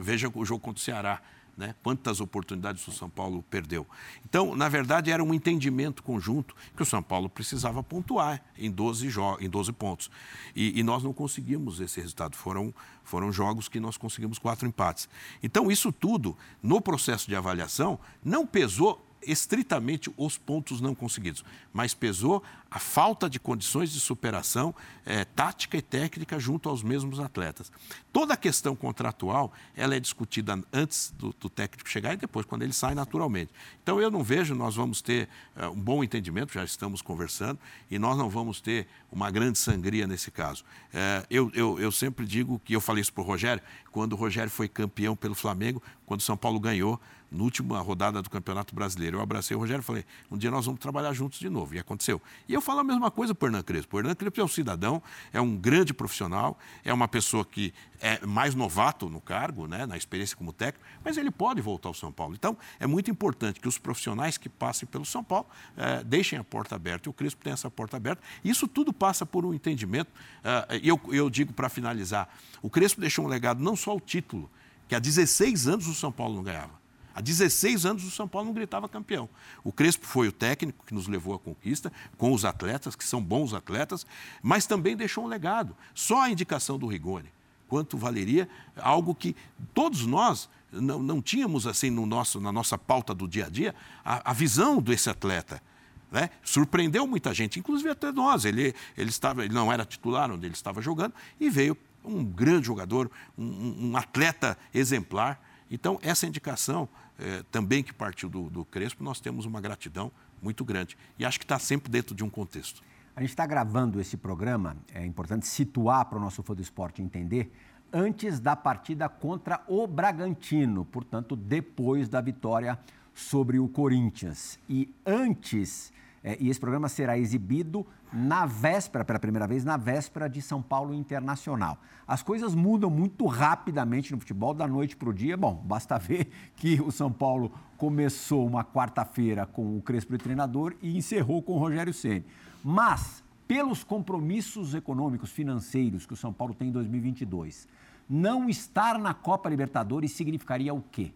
[0.01, 1.21] Veja o jogo contra o Ceará.
[1.57, 1.73] Né?
[1.85, 3.87] Quantas oportunidades o São Paulo perdeu.
[4.29, 9.09] Então, na verdade, era um entendimento conjunto que o São Paulo precisava pontuar em 12,
[9.39, 10.11] em 12 pontos.
[10.55, 12.37] E, e, nós não conseguimos esse resultado.
[12.37, 12.75] Foram,
[13.05, 15.09] foram jogos que nós conseguimos quatro empates.
[15.45, 21.95] Então, isso tudo, no processo de avaliação, não pesou estritamente os pontos não conseguidos, mas
[21.95, 22.43] pesou
[22.75, 24.75] a falta de condições de superação
[25.07, 27.71] é, tática e técnica junto aos mesmos atletas.
[28.13, 32.63] Toda a questão contratual ela é discutida antes do, do técnico chegar e depois, quando
[32.63, 33.53] ele sai naturalmente.
[33.81, 37.97] Então, eu não vejo, nós vamos ter é, um bom entendimento, já estamos conversando, e
[37.97, 40.65] nós não vamos ter uma grande sangria nesse caso.
[40.93, 44.17] É, eu, eu, eu sempre digo que eu falei isso para o Rogério, quando o
[44.17, 47.01] Rogério foi campeão pelo Flamengo, quando o São Paulo ganhou,
[47.35, 49.19] na última rodada do Campeonato Brasileiro.
[49.19, 51.75] Eu abracei o Rogério e falei, um dia nós vamos trabalhar juntos de novo.
[51.75, 52.23] E aconteceu.
[52.49, 53.97] E eu falo a mesma coisa para o Hernan Crespo.
[53.97, 58.25] O Hernan Crespo é um cidadão, é um grande profissional, é uma pessoa que é
[58.27, 62.11] mais novato no cargo, né, na experiência como técnico, mas ele pode voltar ao São
[62.11, 62.35] Paulo.
[62.35, 65.47] Então, é muito importante que os profissionais que passem pelo São Paulo
[65.77, 67.09] é, deixem a porta aberta.
[67.09, 68.23] E o Crespo tem essa porta aberta.
[68.43, 70.11] Isso tudo passa por um entendimento.
[70.43, 72.29] É, eu, eu digo para finalizar,
[72.63, 74.51] o Crespo deixou um legado, não só o título,
[74.89, 76.84] que há 16 anos o São Paulo não ganhava.
[77.15, 79.29] Há 16 anos o São Paulo não gritava campeão.
[79.63, 83.23] O Crespo foi o técnico que nos levou à conquista, com os atletas, que são
[83.23, 84.05] bons atletas,
[84.43, 85.77] mas também deixou um legado.
[85.95, 87.31] Só a indicação do Rigoni,
[87.69, 89.37] quanto valeria algo que
[89.73, 93.75] todos nós não, não tínhamos assim no nosso, na nossa pauta do dia a dia,
[94.05, 95.63] a, a visão desse atleta.
[96.11, 96.31] Né?
[96.43, 98.45] Surpreendeu muita gente, inclusive até nós.
[98.45, 102.67] Ele, ele, estava, ele não era titular onde ele estava jogando e veio um grande
[102.67, 105.41] jogador, um, um atleta exemplar.
[105.71, 110.11] Então, essa indicação é, também que partiu do, do Crespo, nós temos uma gratidão
[110.43, 110.97] muito grande.
[111.19, 112.83] E acho que está sempre dentro de um contexto.
[113.17, 117.01] A gente está gravando esse programa, é importante situar para o nosso fã do esporte
[117.01, 117.53] entender,
[117.93, 122.77] antes da partida contra o Bragantino, portanto, depois da vitória
[123.15, 124.59] sobre o Corinthians.
[124.69, 125.93] E antes
[126.25, 130.63] é, e esse programa será exibido na véspera, pela primeira vez, na véspera de São
[130.63, 131.79] Paulo Internacional.
[132.09, 135.37] As coisas mudam muito rapidamente no futebol, da noite para o dia.
[135.37, 140.75] Bom, basta ver que o São Paulo começou uma quarta-feira com o Crespo de treinador
[140.81, 142.25] e encerrou com o Rogério Ceni.
[142.65, 147.69] Mas, pelos compromissos econômicos, financeiros que o São Paulo tem em 2022,
[148.09, 151.13] não estar na Copa Libertadores significaria o quê?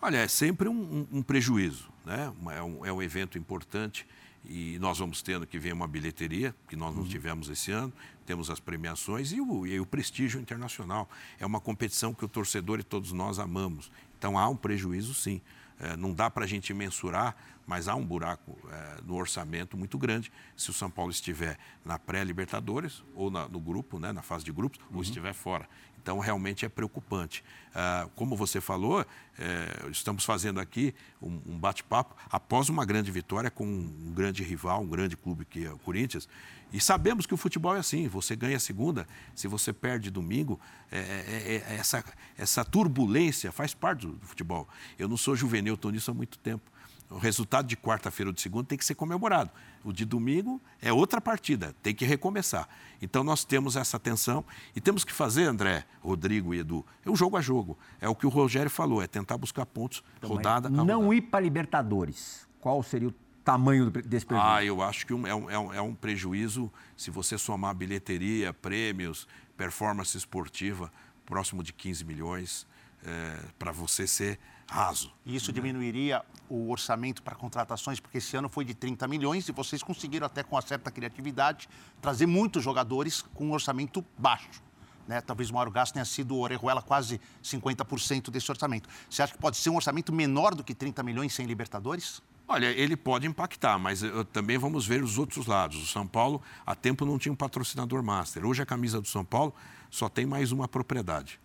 [0.00, 2.32] Olha, é sempre um, um, um prejuízo, né?
[2.52, 4.06] É um, é um evento importante
[4.44, 7.08] e nós vamos tendo que ver uma bilheteria, que nós não uhum.
[7.08, 7.92] tivemos esse ano,
[8.24, 11.08] temos as premiações e o, e o prestígio internacional.
[11.38, 13.90] É uma competição que o torcedor e todos nós amamos.
[14.18, 15.40] Então há um prejuízo, sim.
[15.78, 17.34] É, não dá para a gente mensurar,
[17.66, 21.98] mas há um buraco é, no orçamento muito grande se o São Paulo estiver na
[21.98, 24.96] pré-Libertadores ou na, no grupo, né, na fase de grupos, uhum.
[24.96, 25.66] ou estiver fora.
[26.02, 27.44] Então, realmente é preocupante.
[27.74, 29.04] Ah, como você falou,
[29.38, 34.88] é, estamos fazendo aqui um, bate-papo após uma grande vitória com um grande rival, um
[34.88, 36.28] grande clube que é o Corinthians.
[36.72, 40.58] E sabemos que o futebol é assim: você ganha segunda, se você perde domingo,
[40.90, 42.04] é, é, essa,
[42.36, 44.68] essa turbulência faz parte do, do futebol.
[44.98, 46.70] Eu não sou juvenil, estou nisso há muito tempo.
[47.10, 49.50] O resultado de quarta-feira ou de segunda tem que ser comemorado.
[49.82, 52.68] O de domingo é outra partida, tem que recomeçar.
[53.02, 54.44] Então nós temos essa tensão
[54.76, 57.76] e temos que fazer, André, Rodrigo e Edu, é um jogo a jogo.
[58.00, 61.14] É o que o Rogério falou, é tentar buscar pontos então, rodada a Não rodada.
[61.16, 62.46] ir para Libertadores.
[62.60, 64.48] Qual seria o tamanho desse prejuízo?
[64.48, 68.52] Ah, eu acho que é, um, é, um, é um prejuízo se você somar bilheteria,
[68.52, 70.92] prêmios, performance esportiva,
[71.26, 72.66] próximo de 15 milhões,
[73.04, 74.38] é, para você ser
[74.70, 75.12] raso.
[75.26, 79.52] E isso diminuiria o orçamento para contratações, porque esse ano foi de 30 milhões e
[79.52, 81.68] vocês conseguiram, até com uma certa criatividade,
[82.00, 84.62] trazer muitos jogadores com um orçamento baixo.
[85.08, 85.20] Né?
[85.20, 88.88] Talvez o maior gasto tenha sido o Orejuela, quase 50% desse orçamento.
[89.08, 92.22] Você acha que pode ser um orçamento menor do que 30 milhões sem Libertadores?
[92.46, 94.02] Olha, ele pode impactar, mas
[94.32, 95.82] também vamos ver os outros lados.
[95.82, 98.46] O São Paulo, há tempo, não tinha um patrocinador master.
[98.46, 99.52] Hoje, a camisa do São Paulo
[99.90, 101.40] só tem mais uma propriedade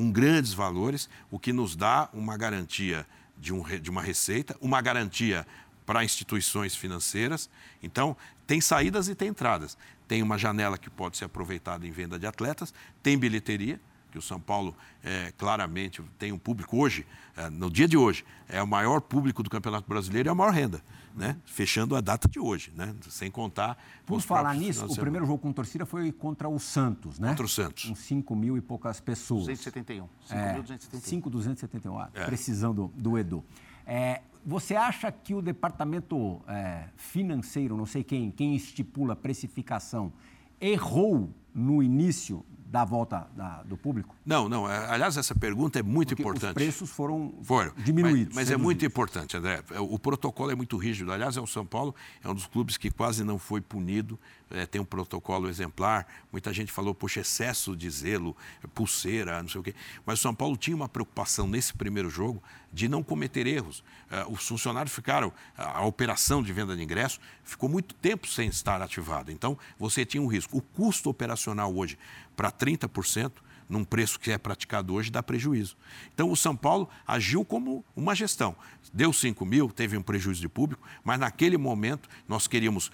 [0.00, 4.80] com grandes valores, o que nos dá uma garantia de, um, de uma receita, uma
[4.80, 5.46] garantia
[5.84, 7.50] para instituições financeiras.
[7.82, 9.76] Então, tem saídas e tem entradas.
[10.08, 13.78] Tem uma janela que pode ser aproveitada em venda de atletas, tem bilheteria,
[14.10, 18.24] que o São Paulo é, claramente tem um público hoje, é, no dia de hoje,
[18.48, 20.82] é o maior público do Campeonato Brasileiro e a maior renda,
[21.14, 21.36] né?
[21.44, 22.94] fechando a data de hoje, né?
[23.08, 23.76] sem contar.
[24.06, 27.28] Vamos falar nisso, o primeiro jogo com torcida foi contra o Santos, né?
[27.28, 27.84] Contra o Santos.
[27.84, 29.46] Com 5 mil e poucas pessoas.
[29.46, 30.08] 271.
[30.30, 32.10] 5.271.
[32.14, 33.44] É, é, precisão do, do Edu.
[33.86, 40.12] É, você acha que o departamento é, financeiro, não sei quem, quem estipula a precificação,
[40.60, 44.14] errou no início da volta da, do público?
[44.24, 44.70] Não, não.
[44.70, 46.50] É, aliás, essa pergunta é muito Porque importante.
[46.50, 47.72] Os preços foram, foram.
[47.76, 48.34] diminuídos.
[48.34, 49.60] Mas, mas é muito importante, André.
[49.80, 51.10] O protocolo é muito rígido.
[51.10, 54.16] Aliás, é o São Paulo é um dos clubes que quase não foi punido.
[54.52, 56.06] É, tem um protocolo exemplar.
[56.30, 58.36] Muita gente falou, poxa, excesso de zelo,
[58.72, 59.74] pulseira, não sei o quê.
[60.06, 62.40] Mas o São Paulo tinha uma preocupação nesse primeiro jogo
[62.72, 63.82] de não cometer erros.
[64.10, 68.80] É, os funcionários ficaram, a operação de venda de ingresso ficou muito tempo sem estar
[68.80, 69.32] ativada.
[69.32, 70.56] Então, você tinha um risco.
[70.56, 71.98] O custo operacional hoje
[72.40, 73.32] para 30%,
[73.68, 75.76] num preço que é praticado hoje, dá prejuízo.
[76.14, 78.56] Então, o São Paulo agiu como uma gestão.
[78.94, 82.90] Deu 5 mil, teve um prejuízo de público, mas naquele momento nós queríamos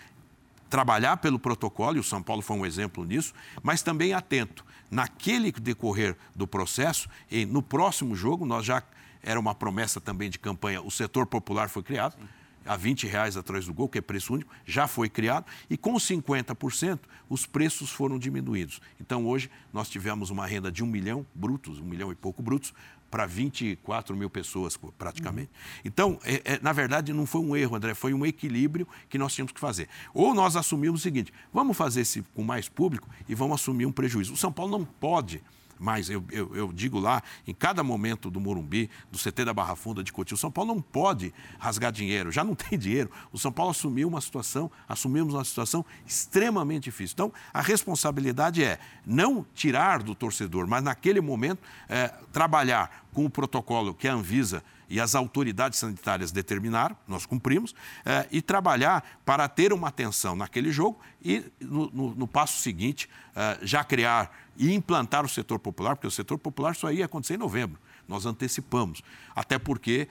[0.69, 3.33] trabalhar pelo protocolo, e o São Paulo foi um exemplo nisso,
[3.63, 4.65] mas também atento.
[4.91, 8.83] Naquele decorrer do processo, e no próximo jogo, nós já
[9.23, 12.17] era uma promessa também de campanha, o setor popular foi criado.
[12.19, 12.36] Sim
[12.67, 15.95] a 20 reais atrás do gol, que é preço único, já foi criado, e com
[15.95, 18.81] 50% os preços foram diminuídos.
[19.01, 22.73] Então hoje nós tivemos uma renda de um milhão brutos, um milhão e pouco brutos,
[23.11, 25.49] para 24 mil pessoas praticamente.
[25.49, 25.81] Uhum.
[25.85, 29.35] Então, é, é, na verdade, não foi um erro, André, foi um equilíbrio que nós
[29.35, 29.89] tínhamos que fazer.
[30.13, 33.93] Ou nós assumimos o seguinte: vamos fazer esse com mais público e vamos assumir um
[33.93, 34.33] prejuízo.
[34.35, 35.43] O São Paulo não pode
[35.79, 39.77] mas eu, eu, eu, digo lá, em cada momento do Morumbi, do CT da Barra
[39.77, 43.11] Funda, de Cotil, o São Paulo não pode rasgar dinheiro, já não tem dinheiro.
[43.33, 47.15] O São Paulo assumiu uma situação, assumimos uma situação extremamente difícil.
[47.15, 53.31] Então, a responsabilidade é não tirar do torcedor, mas naquele momento é, trabalhar com o
[53.31, 59.49] protocolo que a Anvisa e as autoridades sanitárias determinaram, nós cumprimos, é, e trabalhar para
[59.49, 64.73] ter uma atenção naquele jogo e, no, no, no passo seguinte, é, já criar e
[64.73, 69.03] implantar o setor popular, porque o setor popular só ia acontecer em novembro nós antecipamos.
[69.35, 70.09] Até porque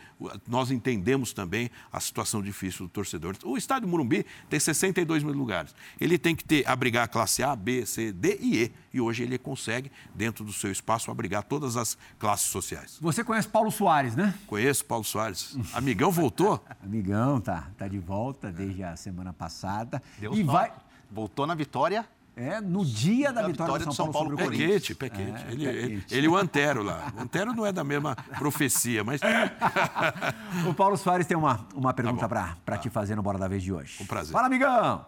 [0.48, 3.36] nós entendemos também a situação difícil do torcedor.
[3.44, 5.74] O estádio Morumbi tem 62 mil lugares.
[6.00, 8.74] Ele tem que ter, abrigar a classe A, B, C, D e E.
[8.94, 12.98] E hoje ele consegue, dentro do seu espaço, abrigar todas as classes sociais.
[13.02, 14.34] Você conhece Paulo Soares, né?
[14.48, 15.58] Conheço Paulo Soares.
[15.74, 16.64] Amigão voltou?
[16.84, 20.02] Amigão, tá, tá de volta desde a semana passada.
[20.20, 20.52] Deu e sorte.
[20.52, 24.36] vai Voltou na vitória é, no dia da, da vitória, vitória, do São, São Paulo,
[24.36, 24.98] Paulo sobre o Corinthians.
[24.98, 25.48] Pé quente, pé quente.
[25.48, 27.14] É, ele, ele, ele, o Antero lá.
[27.16, 29.22] O Antero não é da mesma profecia, mas...
[30.68, 32.78] o Paulo Soares tem uma, uma pergunta tá para tá.
[32.78, 33.98] te fazer no Bora da Vez de hoje.
[34.02, 34.34] Um prazer.
[34.34, 35.06] Fala, amigão!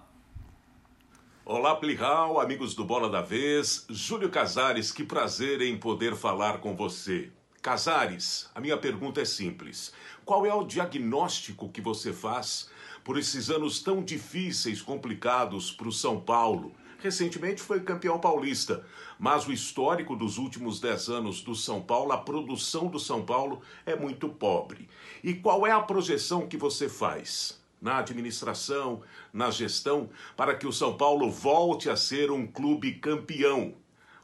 [1.43, 3.85] Olá, Plihal, amigos do Bola da Vez.
[3.89, 7.29] Júlio Casares, que prazer em poder falar com você.
[7.61, 9.91] Casares, a minha pergunta é simples.
[10.23, 12.69] Qual é o diagnóstico que você faz
[13.03, 16.73] por esses anos tão difíceis, complicados para o São Paulo?
[16.99, 18.83] Recentemente foi campeão paulista,
[19.19, 23.61] mas o histórico dos últimos 10 anos do São Paulo, a produção do São Paulo
[23.85, 24.89] é muito pobre.
[25.23, 30.73] E qual é a projeção que você faz na administração, na gestão, para que o
[30.73, 33.75] São Paulo volte a ser um clube campeão?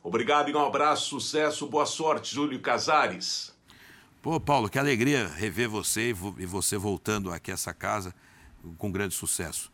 [0.01, 3.53] Obrigado e um abraço, sucesso, boa sorte, Júlio Casares.
[4.21, 8.15] Pô, Paulo, que alegria rever você e você voltando aqui a essa casa
[8.77, 9.72] com grande sucesso.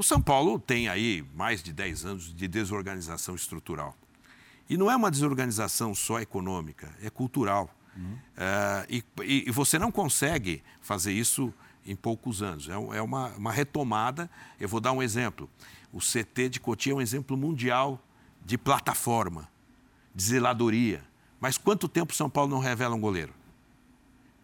[0.00, 3.94] O São Paulo tem aí mais de 10 anos de desorganização estrutural.
[4.66, 7.68] E não é uma desorganização só econômica, é cultural.
[7.94, 8.16] Uhum.
[8.34, 9.04] É, e,
[9.46, 11.52] e, você não consegue fazer isso
[11.84, 12.66] em poucos anos.
[12.70, 14.30] É, é uma, uma, retomada.
[14.58, 15.50] Eu vou dar um exemplo.
[15.92, 18.02] O CT de Cotia é um exemplo mundial
[18.42, 19.50] de plataforma,
[20.14, 21.04] de zeladoria.
[21.38, 23.34] Mas quanto tempo São Paulo não revela um goleiro?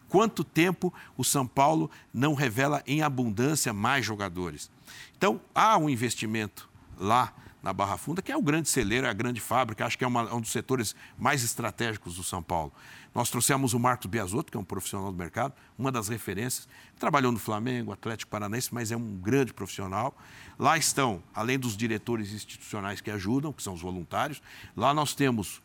[0.09, 4.71] Quanto tempo o São Paulo não revela em abundância mais jogadores?
[5.17, 7.33] Então, há um investimento lá
[7.63, 10.07] na Barra Funda, que é o grande celeiro, é a grande fábrica, acho que é
[10.07, 12.73] uma, um dos setores mais estratégicos do São Paulo.
[13.13, 17.33] Nós trouxemos o Marcos Biasotto, que é um profissional do mercado, uma das referências, trabalhou
[17.33, 20.17] no Flamengo, Atlético Paranaense, mas é um grande profissional.
[20.57, 24.41] Lá estão, além dos diretores institucionais que ajudam, que são os voluntários,
[24.77, 25.61] lá nós temos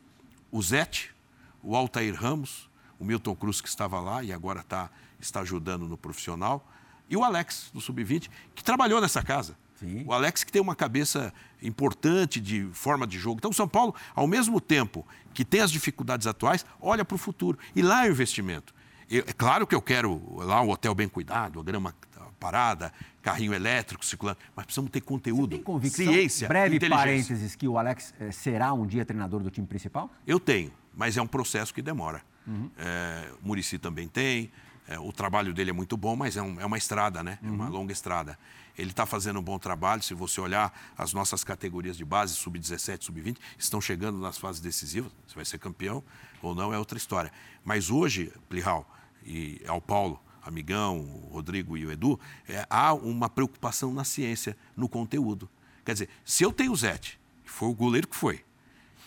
[0.49, 1.13] o Zete,
[1.61, 2.67] o Altair Ramos,
[3.01, 4.89] o Milton Cruz, que estava lá e agora tá,
[5.19, 6.65] está ajudando no profissional,
[7.09, 9.57] e o Alex, do Sub-20, que trabalhou nessa casa.
[9.75, 10.03] Sim.
[10.05, 13.39] O Alex que tem uma cabeça importante de forma de jogo.
[13.39, 17.17] Então, o São Paulo, ao mesmo tempo que tem as dificuldades atuais, olha para o
[17.17, 17.57] futuro.
[17.75, 18.73] E lá é o investimento.
[19.09, 21.95] Eu, é claro que eu quero lá um hotel bem cuidado, a grama
[22.39, 27.77] parada, carrinho elétrico circulando, mas precisamos ter conteúdo, tem convicção, ciência, breve parênteses, que o
[27.77, 30.09] Alex eh, será um dia treinador do time principal?
[30.25, 32.23] Eu tenho, mas é um processo que demora.
[32.51, 32.69] Uhum.
[32.77, 34.51] É, o Murici também tem.
[34.87, 37.39] É, o trabalho dele é muito bom, mas é, um, é uma estrada, né?
[37.41, 37.71] É uma uhum.
[37.71, 38.37] longa estrada.
[38.77, 40.01] Ele está fazendo um bom trabalho.
[40.01, 45.11] Se você olhar as nossas categorias de base, sub-17, sub-20, estão chegando nas fases decisivas.
[45.27, 46.03] Se vai ser campeão
[46.41, 47.31] ou não é outra história.
[47.63, 48.89] Mas hoje, Plihal
[49.23, 54.57] e ao Paulo, Amigão, o Rodrigo e o Edu, é, há uma preocupação na ciência,
[54.75, 55.47] no conteúdo.
[55.85, 58.43] Quer dizer, se eu tenho o Zete, que foi o goleiro que foi,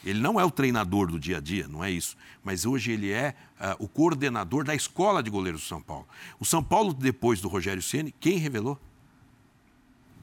[0.05, 2.17] ele não é o treinador do dia a dia, não é isso.
[2.43, 6.07] Mas hoje ele é uh, o coordenador da escola de goleiros do São Paulo.
[6.39, 8.79] O São Paulo, depois do Rogério Ceni, quem revelou?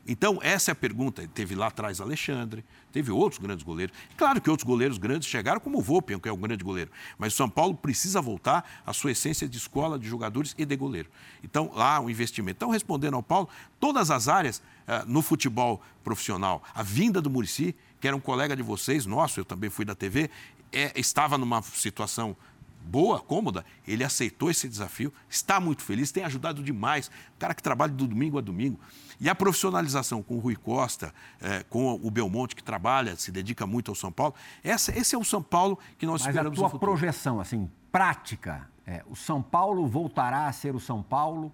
[0.07, 1.27] Então, essa é a pergunta.
[1.33, 3.95] Teve lá atrás Alexandre, teve outros grandes goleiros.
[4.17, 6.91] Claro que outros goleiros grandes chegaram, como o Volpian, que é um grande goleiro.
[7.17, 10.75] Mas o São Paulo precisa voltar à sua essência de escola de jogadores e de
[10.75, 11.09] goleiro.
[11.43, 12.57] Então, lá o investimento.
[12.57, 13.47] Então, respondendo ao Paulo,
[13.79, 18.55] todas as áreas uh, no futebol profissional, a vinda do Murici que era um colega
[18.55, 20.29] de vocês, nosso, eu também fui da TV,
[20.73, 22.35] é, estava numa situação
[22.83, 27.11] boa, cômoda, ele aceitou esse desafio, está muito feliz, tem ajudado demais.
[27.35, 28.79] O cara que trabalha do domingo a domingo.
[29.19, 33.67] E a profissionalização com o Rui Costa, é, com o Belmonte, que trabalha, se dedica
[33.67, 34.33] muito ao São Paulo,
[34.63, 38.67] essa, esse é o São Paulo que nós Mas esperamos a tua projeção, assim, prática,
[38.85, 41.53] é, o São Paulo voltará a ser o São Paulo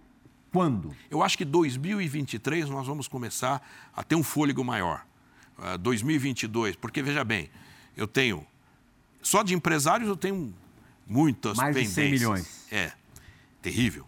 [0.50, 0.96] quando?
[1.12, 3.62] Eu acho que 2023 nós vamos começar
[3.94, 5.06] a ter um fôlego maior.
[5.80, 7.50] 2022, ah, porque veja bem,
[7.96, 8.46] eu tenho
[9.22, 10.54] só de empresários eu tenho
[11.06, 11.96] muitas Mais pendências.
[11.96, 12.66] De 100 milhões.
[12.72, 12.94] É,
[13.62, 14.08] terrível.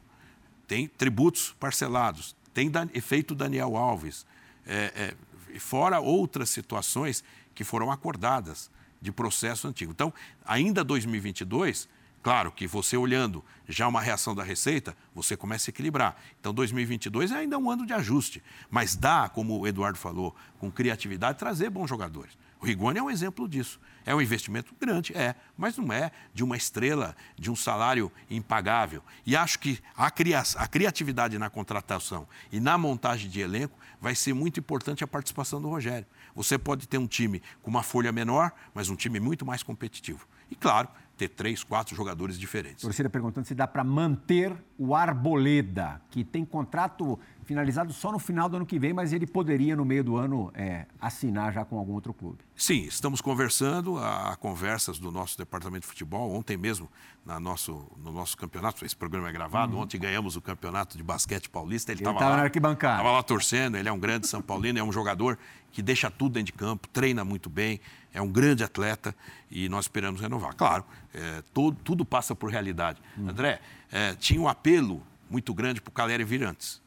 [0.68, 4.26] Tem tributos parcelados, tem da, efeito Daniel Alves,
[4.66, 5.16] é,
[5.54, 7.24] é, fora outras situações
[7.56, 8.70] que foram acordadas
[9.02, 9.91] de processo antigo.
[9.91, 10.14] Então,
[10.45, 11.89] ainda 2022
[12.22, 16.17] Claro que você olhando já uma reação da Receita, você começa a equilibrar.
[16.39, 20.70] Então, 2022 é ainda um ano de ajuste, mas dá, como o Eduardo falou, com
[20.70, 22.38] criatividade, trazer bons jogadores.
[22.61, 23.80] O Rigoni é um exemplo disso.
[24.05, 29.01] É um investimento grande, é, mas não é de uma estrela, de um salário impagável.
[29.26, 34.13] E acho que a, cria a criatividade na contratação e na montagem de elenco vai
[34.13, 36.05] ser muito importante a participação do Rogério.
[36.36, 40.28] Você pode ter um time com uma folha menor, mas um time muito mais competitivo.
[40.51, 40.89] E, claro,
[41.20, 42.82] ter três, quatro jogadores diferentes.
[42.82, 47.20] Torcida perguntando se dá para manter o Arboleda, que tem contrato
[47.50, 50.52] finalizado só no final do ano que vem, mas ele poderia, no meio do ano,
[50.54, 52.38] é, assinar já com algum outro clube.
[52.56, 56.32] Sim, estamos conversando, há conversas do nosso departamento de futebol.
[56.32, 56.88] Ontem mesmo,
[57.26, 59.82] na nosso, no nosso campeonato, esse programa é gravado, uhum.
[59.82, 61.91] ontem ganhamos o campeonato de basquete paulista.
[61.91, 62.97] Ele estava lá, na arquibancada.
[62.97, 65.36] Estava lá torcendo, ele é um grande São Paulino, é um jogador
[65.72, 67.82] que deixa tudo dentro de campo, treina muito bem,
[68.14, 69.16] é um grande atleta
[69.50, 70.54] e nós esperamos renovar.
[70.54, 70.86] Claro,
[71.16, 73.02] é, todo, tudo passa por realidade.
[73.18, 73.30] Uhum.
[73.30, 73.60] André,
[73.91, 76.80] é, tinha um apelo muito grande para o Caleri vir antes.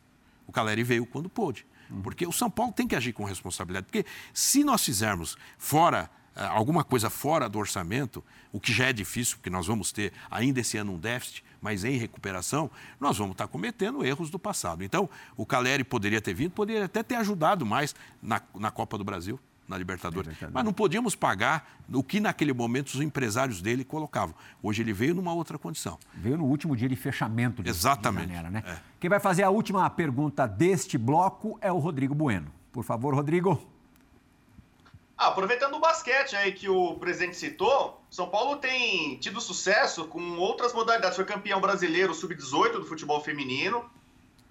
[0.46, 1.66] O Caleri veio quando pôde.
[2.02, 3.86] Porque o São Paulo tem que agir com responsabilidade.
[3.86, 8.92] Porque se nós fizermos fora eh, alguma coisa fora do orçamento, o que já é
[8.92, 13.32] difícil, porque nós vamos ter ainda esse ano um déficit, mas em recuperação, nós vamos
[13.32, 14.82] estar cometendo erros do passado.
[14.82, 19.04] Então, o Caleri poderia ter vindo, poderia até ter ajudado mais na, na Copa do
[19.04, 19.38] Brasil.
[19.68, 20.26] Na Libertadores.
[20.28, 20.54] Libertadores.
[20.54, 24.34] Mas não podíamos pagar o que naquele momento os empresários dele colocavam.
[24.62, 25.98] Hoje ele veio numa outra condição.
[26.14, 28.26] Veio no último dia de fechamento de, Exatamente.
[28.28, 28.62] de janeiro, né?
[28.66, 28.78] É.
[29.00, 32.52] Quem vai fazer a última pergunta deste bloco é o Rodrigo Bueno.
[32.72, 33.60] Por favor, Rodrigo.
[35.16, 40.20] Ah, aproveitando o basquete aí que o presidente citou, São Paulo tem tido sucesso com
[40.36, 41.14] outras modalidades.
[41.14, 43.84] Foi campeão brasileiro sub-18 do futebol feminino.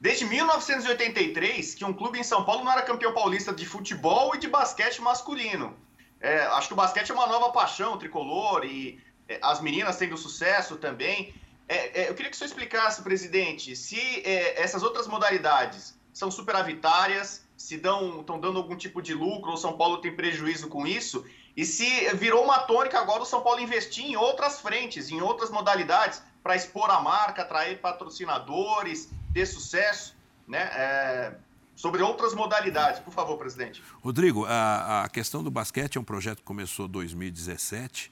[0.01, 4.39] Desde 1983, que um clube em São Paulo não era campeão paulista de futebol e
[4.39, 5.77] de basquete masculino.
[6.19, 8.99] É, acho que o basquete é uma nova paixão tricolor e
[9.29, 11.35] é, as meninas tendo sucesso também.
[11.69, 16.31] É, é eu queria que o senhor explicasse, presidente, se é, essas outras modalidades são
[16.31, 21.23] superavitárias, se estão dando algum tipo de lucro, ou São Paulo tem prejuízo com isso,
[21.55, 25.51] e se virou uma tônica agora o São Paulo investir em outras frentes, em outras
[25.51, 30.15] modalidades, para expor a marca, atrair patrocinadores, ter sucesso,
[30.47, 30.59] né?
[30.73, 31.33] É,
[31.75, 32.99] sobre outras modalidades.
[32.99, 33.81] Por favor, presidente.
[34.01, 38.11] Rodrigo, a, a questão do basquete é um projeto que começou em 2017,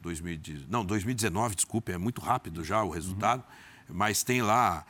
[0.00, 3.40] 2000, não, 2019, desculpe, é muito rápido já o resultado.
[3.40, 4.84] Uhum mas tem lá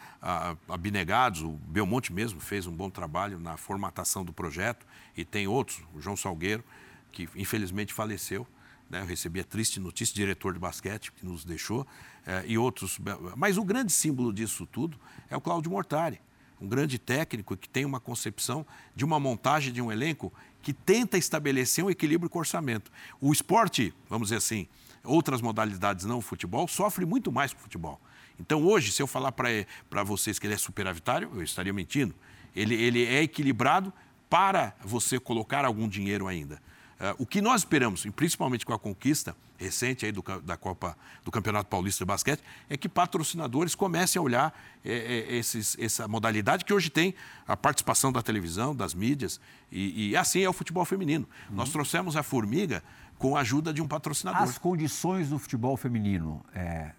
[0.68, 5.82] abnegados, o Belmonte mesmo fez um bom trabalho na formatação do projeto, e tem outros,
[5.94, 6.64] o João Salgueiro,
[7.12, 8.46] que infelizmente faleceu.
[8.88, 9.00] Né?
[9.00, 11.86] Eu recebi a triste notícia, diretor de basquete, que nos deixou,
[12.26, 12.98] eh, e outros.
[13.36, 16.20] Mas o grande símbolo disso tudo é o Cláudio Mortari,
[16.60, 20.32] um grande técnico que tem uma concepção de uma montagem de um elenco
[20.62, 22.90] que tenta estabelecer um equilíbrio com o orçamento.
[23.20, 24.66] O esporte, vamos dizer assim,
[25.04, 28.00] outras modalidades não o futebol, sofre muito mais que o futebol.
[28.38, 32.14] Então, hoje, se eu falar para vocês que ele é superavitário, eu estaria mentindo.
[32.54, 33.92] Ele, ele é equilibrado
[34.28, 36.60] para você colocar algum dinheiro ainda.
[36.98, 41.30] Uh, o que nós esperamos, principalmente com a conquista recente aí do, da Copa do
[41.30, 46.64] Campeonato Paulista de Basquete, é que patrocinadores comecem a olhar é, é, esses, essa modalidade
[46.64, 47.14] que hoje tem
[47.46, 49.40] a participação da televisão, das mídias,
[49.70, 51.28] e, e assim é o futebol feminino.
[51.50, 51.56] Uhum.
[51.56, 52.82] Nós trouxemos a Formiga
[53.18, 54.42] com a ajuda de um patrocinador.
[54.42, 56.92] As condições do futebol feminino é,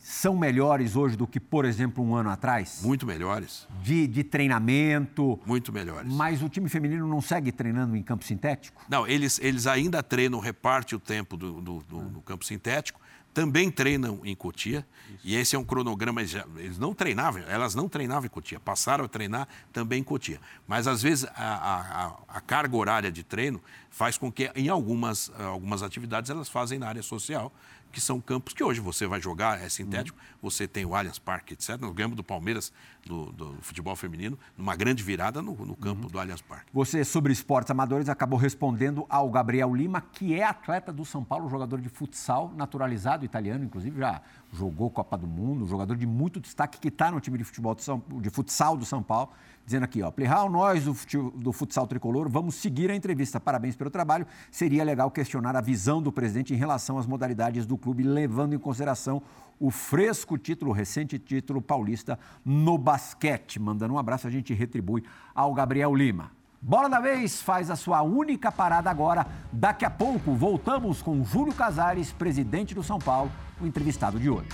[0.00, 2.80] são melhores hoje do que, por exemplo, um ano atrás?
[2.82, 3.68] Muito melhores.
[3.82, 5.38] De, de treinamento?
[5.44, 6.10] Muito melhores.
[6.10, 8.82] Mas o time feminino não segue treinando em campo sintético?
[8.88, 12.98] Não, eles, eles ainda treinam, reparte o tempo do, do, do, do campo sintético,
[13.32, 15.20] também treinam em Cotia, Isso.
[15.22, 19.08] e esse é um cronograma, eles não treinavam, elas não treinavam em Cotia, passaram a
[19.08, 20.40] treinar também em Cotia.
[20.66, 25.30] Mas, às vezes, a, a, a carga horária de treino faz com que, em algumas,
[25.38, 27.52] algumas atividades, elas fazem na área social,
[27.90, 30.38] que são campos que hoje você vai jogar, é sintético, uhum.
[30.42, 31.78] você tem o Allianz Parque, etc.
[31.80, 32.72] Nós ganhamos do Palmeiras,
[33.04, 36.08] do, do, futebol feminino, numa grande virada no, no campo uhum.
[36.08, 36.66] do Allianz Parque.
[36.72, 41.48] Você, sobre esportes amadores, acabou respondendo ao Gabriel Lima, que é atleta do São Paulo,
[41.48, 44.22] jogador de futsal, naturalizado italiano, inclusive já
[44.52, 47.82] jogou Copa do Mundo, jogador de muito destaque, que está no time de, futebol de,
[47.82, 49.30] São, de futsal do São Paulo
[49.64, 53.38] dizendo aqui, ó, Plihal, nós do, do futsal tricolor vamos seguir a entrevista.
[53.38, 54.26] Parabéns pelo trabalho.
[54.50, 58.58] Seria legal questionar a visão do presidente em relação às modalidades do clube, levando em
[58.58, 59.22] consideração
[59.60, 63.60] o fresco título, o recente título paulista no basquete.
[63.60, 66.39] Mandando um abraço, a gente retribui ao Gabriel Lima.
[66.62, 69.26] Bola da Vez faz a sua única parada agora.
[69.50, 74.48] Daqui a pouco voltamos com Júlio Casares, presidente do São Paulo, o entrevistado de hoje.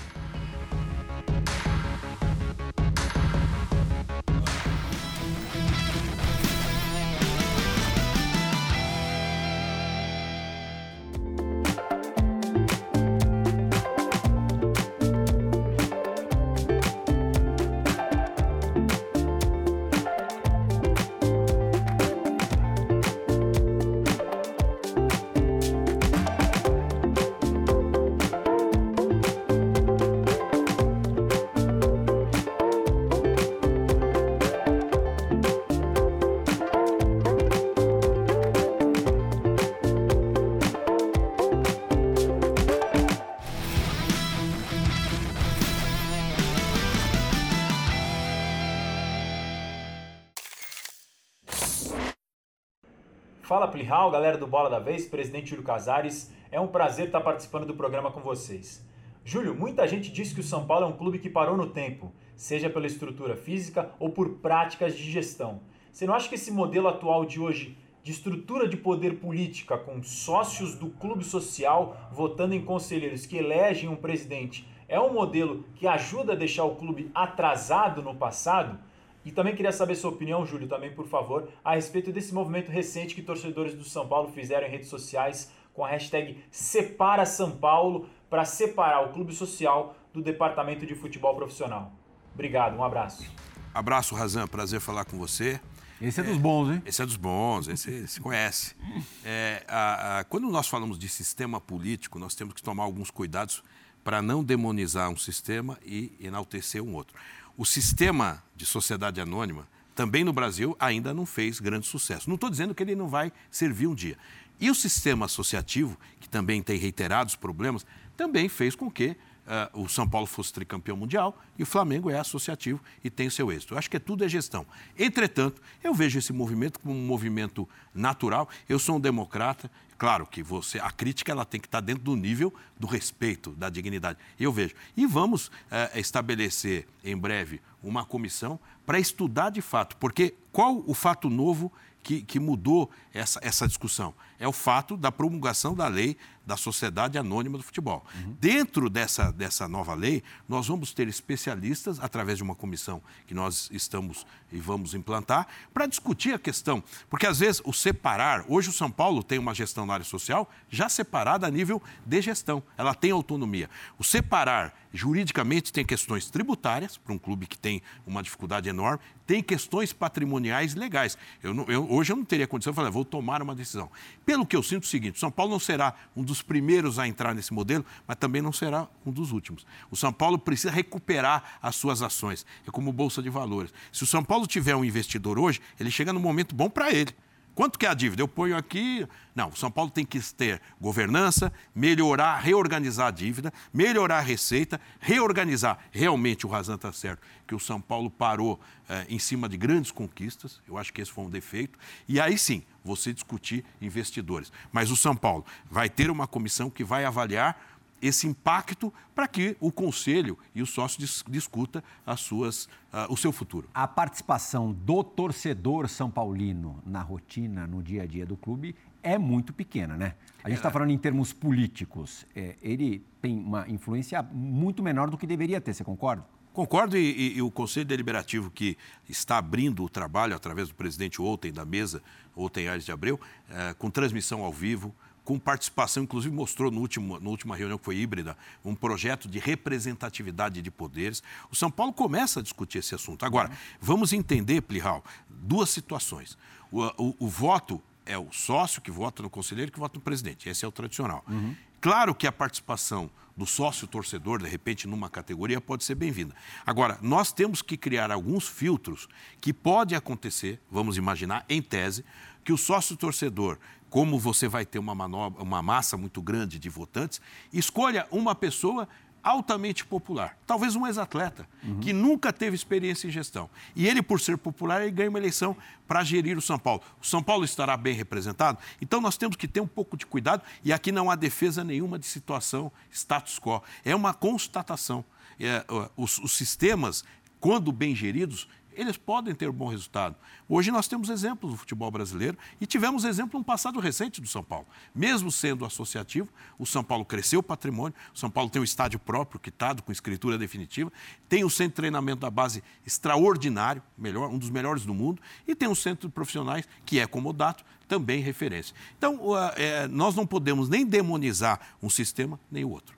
[53.86, 56.32] Plihal, galera do Bola da Vez, presidente Júlio Casares.
[56.50, 58.84] É um prazer estar participando do programa com vocês.
[59.24, 62.12] Júlio, muita gente diz que o São Paulo é um clube que parou no tempo,
[62.34, 65.60] seja pela estrutura física ou por práticas de gestão.
[65.92, 70.02] Você não acha que esse modelo atual de hoje, de estrutura de poder política, com
[70.02, 75.86] sócios do clube social votando em conselheiros que elegem um presidente, é um modelo que
[75.86, 78.80] ajuda a deixar o clube atrasado no passado?
[79.26, 83.12] E também queria saber sua opinião, Júlio, também por favor, a respeito desse movimento recente
[83.12, 88.08] que torcedores do São Paulo fizeram em redes sociais com a hashtag Separa São Paulo
[88.30, 91.90] para separar o clube social do departamento de futebol profissional.
[92.34, 93.28] Obrigado, um abraço.
[93.74, 95.60] Abraço, Razan, prazer falar com você.
[96.00, 96.82] Esse é dos bons, hein?
[96.86, 98.76] Esse é dos bons, esse se conhece.
[99.24, 103.60] É, a, a, quando nós falamos de sistema político, nós temos que tomar alguns cuidados
[104.04, 107.18] para não demonizar um sistema e enaltecer um outro.
[107.56, 112.28] O sistema de sociedade anônima, também no Brasil, ainda não fez grande sucesso.
[112.28, 114.18] Não estou dizendo que ele não vai servir um dia.
[114.60, 119.88] E o sistema associativo, que também tem reiterados problemas, também fez com que uh, o
[119.88, 123.74] São Paulo fosse tricampeão mundial e o Flamengo é associativo e tem seu êxito.
[123.74, 124.66] Eu acho que é tudo é gestão.
[124.98, 128.48] Entretanto, eu vejo esse movimento como um movimento natural.
[128.68, 129.70] Eu sou um democrata.
[129.98, 133.70] Claro que você, a crítica ela tem que estar dentro do nível do respeito, da
[133.70, 134.18] dignidade.
[134.38, 134.74] Eu vejo.
[134.96, 140.94] E vamos uh, estabelecer em breve uma comissão para estudar de fato, porque qual o
[140.94, 141.72] fato novo
[142.02, 144.14] que, que mudou essa, essa discussão?
[144.38, 146.16] É o fato da promulgação da lei
[146.46, 148.06] da Sociedade Anônima do Futebol.
[148.14, 148.36] Uhum.
[148.40, 153.68] Dentro dessa, dessa nova lei, nós vamos ter especialistas, através de uma comissão que nós
[153.72, 156.82] estamos e vamos implantar, para discutir a questão.
[157.10, 158.44] Porque, às vezes, o separar.
[158.48, 162.22] Hoje, o São Paulo tem uma gestão na área social já separada a nível de
[162.22, 162.62] gestão.
[162.78, 163.68] Ela tem autonomia.
[163.98, 169.42] O separar juridicamente tem questões tributárias, para um clube que tem uma dificuldade enorme, tem
[169.42, 171.18] questões patrimoniais legais.
[171.42, 173.90] Eu, eu, hoje eu não teria condição de falar, vou tomar uma decisão.
[174.26, 177.32] Pelo que eu sinto o seguinte, São Paulo não será um dos primeiros a entrar
[177.32, 179.64] nesse modelo, mas também não será um dos últimos.
[179.88, 182.44] O São Paulo precisa recuperar as suas ações.
[182.66, 183.72] É como bolsa de valores.
[183.92, 187.14] Se o São Paulo tiver um investidor hoje, ele chega no momento bom para ele.
[187.54, 188.20] Quanto que é a dívida?
[188.20, 189.06] Eu ponho aqui.
[189.34, 194.78] Não, o São Paulo tem que ter governança, melhorar, reorganizar a dívida, melhorar a receita,
[195.00, 195.78] reorganizar.
[195.90, 198.60] Realmente o Razan está certo, que o São Paulo parou
[198.90, 200.60] eh, em cima de grandes conquistas.
[200.68, 201.78] Eu acho que esse foi um defeito.
[202.06, 204.52] E aí sim, você discutir investidores.
[204.72, 207.60] Mas o São Paulo vai ter uma comissão que vai avaliar
[208.00, 213.16] esse impacto para que o conselho e o sócio dis discuta as suas, uh, o
[213.16, 213.68] seu futuro.
[213.74, 219.16] A participação do torcedor são paulino na rotina, no dia a dia do clube, é
[219.16, 220.14] muito pequena, né?
[220.42, 220.72] A gente está é.
[220.72, 222.26] falando em termos políticos.
[222.34, 226.24] É, ele tem uma influência muito menor do que deveria ter, você concorda?
[226.56, 231.20] Concordo, e, e, e, o Conselho Deliberativo que está abrindo o trabalho através do presidente
[231.20, 232.02] ontem da mesa,
[232.34, 237.20] ontem Aires de Abreu, é, com transmissão ao vivo, com participação, inclusive mostrou no último,
[237.20, 241.22] na última reunião que foi híbrida, um projeto de representatividade de poderes.
[241.50, 243.26] O São Paulo começa a discutir esse assunto.
[243.26, 246.38] Agora, vamos entender, Plihal, duas situações.
[246.72, 250.48] O, o, o, voto é o sócio que vota no conselheiro que vota no presidente.
[250.48, 251.22] Esse é o tradicional.
[251.28, 251.54] Uhum.
[251.80, 256.34] Claro que a participação do sócio torcedor, de repente, numa categoria, pode ser bem-vinda.
[256.64, 259.06] Agora, nós temos que criar alguns filtros
[259.40, 262.04] que pode acontecer, vamos imaginar, em tese,
[262.42, 263.58] que o sócio torcedor
[263.88, 267.20] como você vai ter uma, manobra, uma massa muito grande de votantes,
[267.52, 268.88] escolha uma pessoa
[269.26, 271.80] altamente popular, talvez um ex-atleta, uhum.
[271.80, 273.50] que nunca teve experiência em gestão.
[273.74, 275.56] E ele, por ser popular, ele ganha uma eleição
[275.88, 276.80] para gerir o São Paulo.
[277.02, 278.58] O São Paulo estará bem representado?
[278.80, 281.98] Então nós temos que ter um pouco de cuidado e aqui não há defesa nenhuma
[281.98, 283.60] de situação status quo.
[283.84, 285.04] É uma constatação.
[285.40, 285.64] É,
[285.96, 287.04] os, os sistemas,
[287.40, 290.14] quando bem geridos, eles podem ter um bom resultado.
[290.48, 294.44] Hoje nós temos exemplos do futebol brasileiro e tivemos exemplo no passado recente do São
[294.44, 294.66] Paulo.
[294.94, 298.98] Mesmo sendo associativo, o São Paulo cresceu o patrimônio, o São Paulo tem um estádio
[298.98, 300.92] próprio, quitado, com escritura definitiva,
[301.28, 305.54] tem um centro de treinamento da base extraordinário, melhor, um dos melhores do mundo, e
[305.54, 308.74] tem um centro de profissionais que é comodato, também referência.
[308.98, 309.20] Então,
[309.54, 312.96] é, nós não podemos nem demonizar um sistema nem o outro.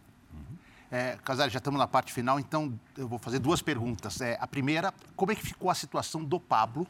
[0.91, 1.19] É,
[1.51, 4.23] já estamos na parte final, então eu vou fazer duas perguntas.
[4.23, 6.87] É, a primeira, como é que ficou a situação do Pablo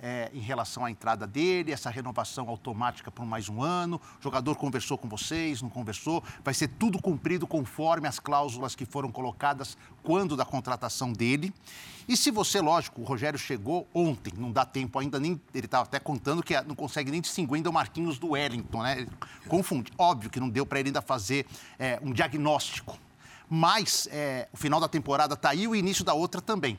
[0.00, 4.00] é, em relação à entrada dele, essa renovação automática por mais um ano?
[4.20, 6.22] O jogador conversou com vocês, não conversou?
[6.44, 11.52] Vai ser tudo cumprido conforme as cláusulas que foram colocadas quando da contratação dele?
[12.08, 15.82] E se você, lógico, o Rogério chegou ontem, não dá tempo ainda, nem ele estava
[15.82, 19.08] até contando que não consegue nem distinguir ainda o Marquinhos do Wellington, né?
[19.48, 19.90] Confunde.
[19.98, 21.44] Óbvio que não deu para ele ainda fazer
[21.80, 22.96] é, um diagnóstico
[23.48, 26.78] mas é, o final da temporada está aí o início da outra também.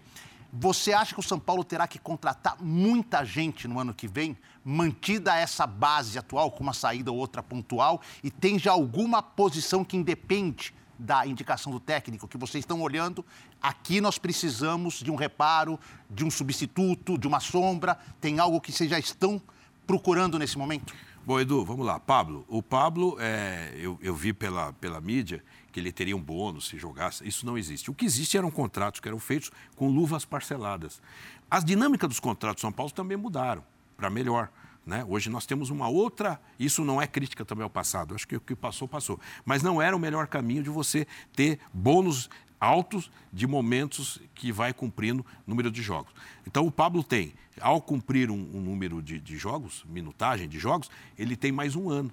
[0.52, 4.36] Você acha que o São Paulo terá que contratar muita gente no ano que vem,
[4.66, 9.84] mantida essa base atual, com uma saída ou outra pontual, e tem já alguma posição
[9.84, 13.24] que independe da indicação do técnico, que vocês estão olhando,
[13.62, 18.72] aqui nós precisamos de um reparo, de um substituto, de uma sombra, tem algo que
[18.72, 19.42] vocês já estão
[19.88, 20.94] procurando nesse momento?
[21.26, 22.00] Bom, Edu, vamos lá.
[22.00, 22.44] Pablo.
[22.48, 25.44] O Pablo, é, eu, eu, vi pela, pela mídia
[25.80, 27.28] ele teria um bônus se jogasse.
[27.28, 27.90] Isso não existe.
[27.90, 31.02] O que existe eram contratos que eram feitos com luvas parceladas.
[31.50, 33.64] As dinâmicas dos contratos de São Paulo também mudaram
[33.98, 34.50] para melhor.
[34.86, 35.06] Né?
[35.08, 36.40] Hoje nós temos uma outra.
[36.60, 38.16] Isso não é crítica também ao passado.
[38.16, 39.20] Acho que o que passou, passou.
[39.46, 44.74] Mas não era o melhor caminho de você ter bônus altos de momentos que vai
[44.74, 46.14] cumprindo número de jogos.
[46.46, 50.90] Então o Pablo tem, ao cumprir um, um número de, de jogos, minutagem de jogos,
[51.18, 52.12] ele tem mais um ano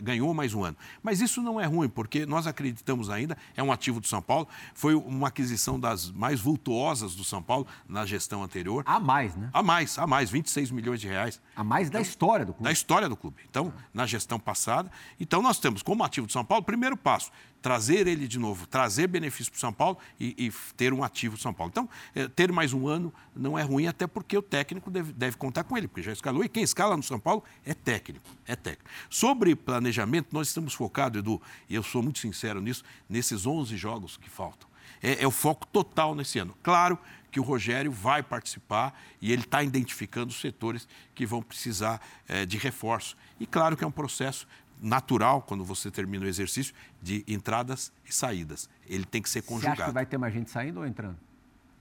[0.00, 0.76] ganhou mais um ano.
[1.02, 4.48] Mas isso não é ruim, porque nós acreditamos ainda, é um ativo do São Paulo,
[4.74, 8.82] foi uma aquisição das mais vultuosas do São Paulo na gestão anterior.
[8.86, 9.50] A mais, né?
[9.52, 11.40] A mais, a mais, 26 milhões de reais.
[11.54, 12.64] A mais da então, história do clube.
[12.64, 13.36] Da história do clube.
[13.48, 14.90] Então, na gestão passada.
[15.20, 17.30] Então, nós temos como ativo do São Paulo, primeiro passo,
[17.66, 21.36] trazer ele de novo, trazer benefício para o São Paulo e, e, ter um ativo
[21.36, 21.72] São Paulo.
[21.72, 25.36] Então, é, ter mais um ano não é ruim, até porque o técnico deve, deve,
[25.36, 28.54] contar com ele, porque já escalou, e quem escala no São Paulo é técnico, é
[28.54, 28.88] técnico.
[29.10, 34.16] Sobre planejamento, nós estamos focados, Edu, e eu sou muito sincero nisso, nesses 11 jogos
[34.16, 34.68] que faltam.
[35.02, 36.54] É, é o foco total nesse ano.
[36.62, 36.96] Claro
[37.32, 40.86] que o Rogério vai participar e ele está identificando os setores
[41.16, 43.16] que vão precisar é, de reforço.
[43.40, 44.46] E claro que é um processo
[44.80, 48.68] natural, quando você termina o exercício, de entradas e saídas.
[48.86, 49.76] Ele tem que ser conjugado.
[49.76, 51.18] Você acha que vai ter mais gente saindo ou entrando?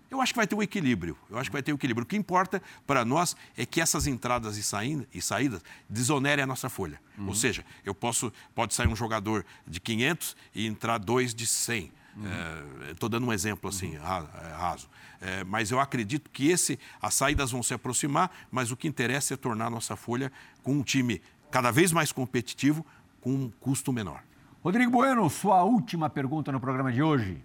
[0.09, 1.17] Eu acho que vai ter um equilíbrio.
[1.29, 2.03] Eu acho que vai ter um equilíbrio.
[2.03, 6.47] O que importa para nós é que essas entradas e, saída, e saídas desonerem a
[6.47, 6.99] nossa folha.
[7.17, 7.27] Uhum.
[7.27, 11.91] Ou seja, eu posso pode sair um jogador de 500 e entrar dois de 100.
[12.15, 12.91] Uhum.
[12.91, 14.03] Estou é, dando um exemplo assim, uhum.
[14.03, 14.87] É, raso.
[15.19, 19.33] É, mas eu acredito que esse, as saídas vão se aproximar, mas o que interessa
[19.33, 20.31] é tornar a nossa folha
[20.61, 21.21] com um time
[21.55, 22.85] cada vez mais competitivo
[23.21, 24.21] com um custo menor.
[24.61, 27.41] Rodrigo Bueno, sua última pergunta no programa de hoje.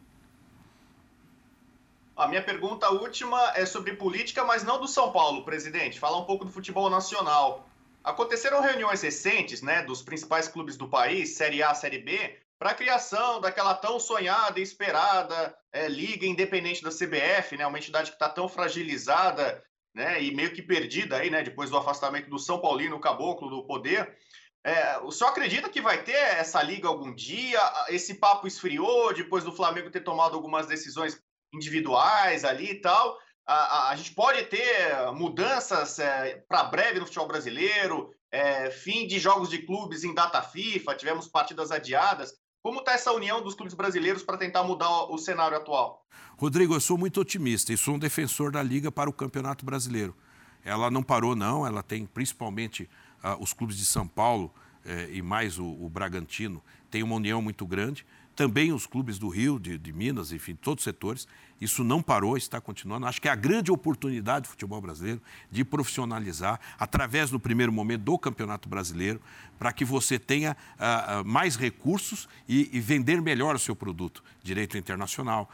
[2.17, 6.01] A minha pergunta última é sobre política, mas não do São Paulo, presidente.
[6.01, 7.69] Falar um pouco do futebol nacional.
[8.03, 12.75] Aconteceram reuniões recentes, né, dos principais clubes do país, Série A, Série B, para a
[12.75, 18.17] criação daquela tão sonhada e esperada é, liga independente da CBF, né, uma entidade que
[18.17, 19.63] está tão fragilizada
[20.01, 23.67] né, e meio que perdida aí, né, depois do afastamento do São Paulino Caboclo do
[23.67, 24.17] poder.
[24.65, 27.61] É, o senhor acredita que vai ter essa liga algum dia?
[27.89, 31.21] Esse papo esfriou depois do Flamengo ter tomado algumas decisões
[31.53, 33.19] individuais ali e tal.
[33.47, 39.07] A, a, a gente pode ter mudanças é, para breve no futebol brasileiro, é, fim
[39.07, 42.33] de jogos de clubes em data FIFA, tivemos partidas adiadas.
[42.63, 46.07] Como está essa união dos clubes brasileiros para tentar mudar o, cenário atual?
[46.37, 50.15] Rodrigo, eu sou muito otimista e sou um defensor da Liga para o Campeonato Brasileiro.
[50.63, 52.89] Ela não parou, não, ela tem principalmente
[53.23, 54.53] ah, os clubes de São Paulo
[54.85, 58.07] eh, e mais o, o, Bragantino, tem uma união muito grande.
[58.41, 61.29] Também os clubes do Rio, de, de, Minas, enfim, todos os setores.
[61.61, 63.05] Isso não parou, está continuando.
[63.05, 65.21] Acho que é a grande oportunidade do futebol brasileiro
[65.51, 69.21] de profissionalizar, através, no primeiro momento, do Campeonato Brasileiro,
[69.59, 74.25] para que você tenha ah mais recursos e, e vender melhor o seu produto.
[74.43, 75.51] Direito internacional,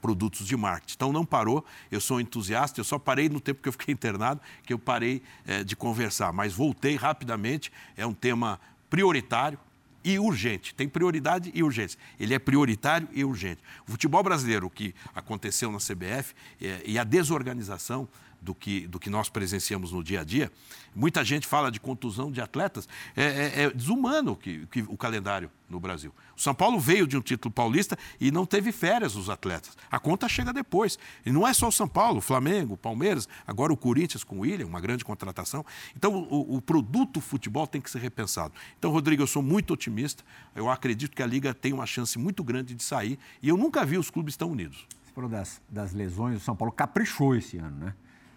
[0.00, 0.94] produtos de marketing.
[0.96, 4.40] Então não parou, eu sou entusiasta, eu só parei no tempo que eu fiquei internado,
[4.64, 8.58] que eu parei é, de conversar, mas voltei rapidamente, é um tema
[8.90, 9.56] prioritário
[10.04, 11.98] e urgente, tem prioridade e urgência.
[12.20, 13.62] Ele é prioritário e urgente.
[13.88, 18.06] O futebol brasileiro, o que aconteceu na CBF é, e a desorganização
[18.44, 20.52] do que, do que nós presenciamos no dia a dia.
[20.94, 22.86] Muita gente fala de contusão de atletas.
[23.16, 26.12] É, é, é desumano que, que, o calendário no Brasil.
[26.36, 29.76] O São Paulo veio de um título paulista e não teve férias os atletas.
[29.90, 30.98] A conta chega depois.
[31.24, 34.36] E não é só o São Paulo, o Flamengo, o Palmeiras, agora o Corinthians com
[34.36, 35.64] o William, uma grande contratação.
[35.96, 38.52] Então, o, o produto futebol tem que ser repensado.
[38.78, 40.22] Então, Rodrigo, eu sou muito otimista.
[40.54, 43.18] Eu acredito que a Liga tem uma chance muito grande de sair.
[43.42, 44.86] E eu nunca vi os clubes tão unidos.
[45.02, 47.94] Você falou das, das lesões, o São Paulo caprichou esse ano, né?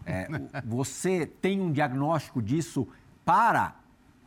[0.07, 0.27] É,
[0.65, 2.87] você tem um diagnóstico disso
[3.25, 3.75] para,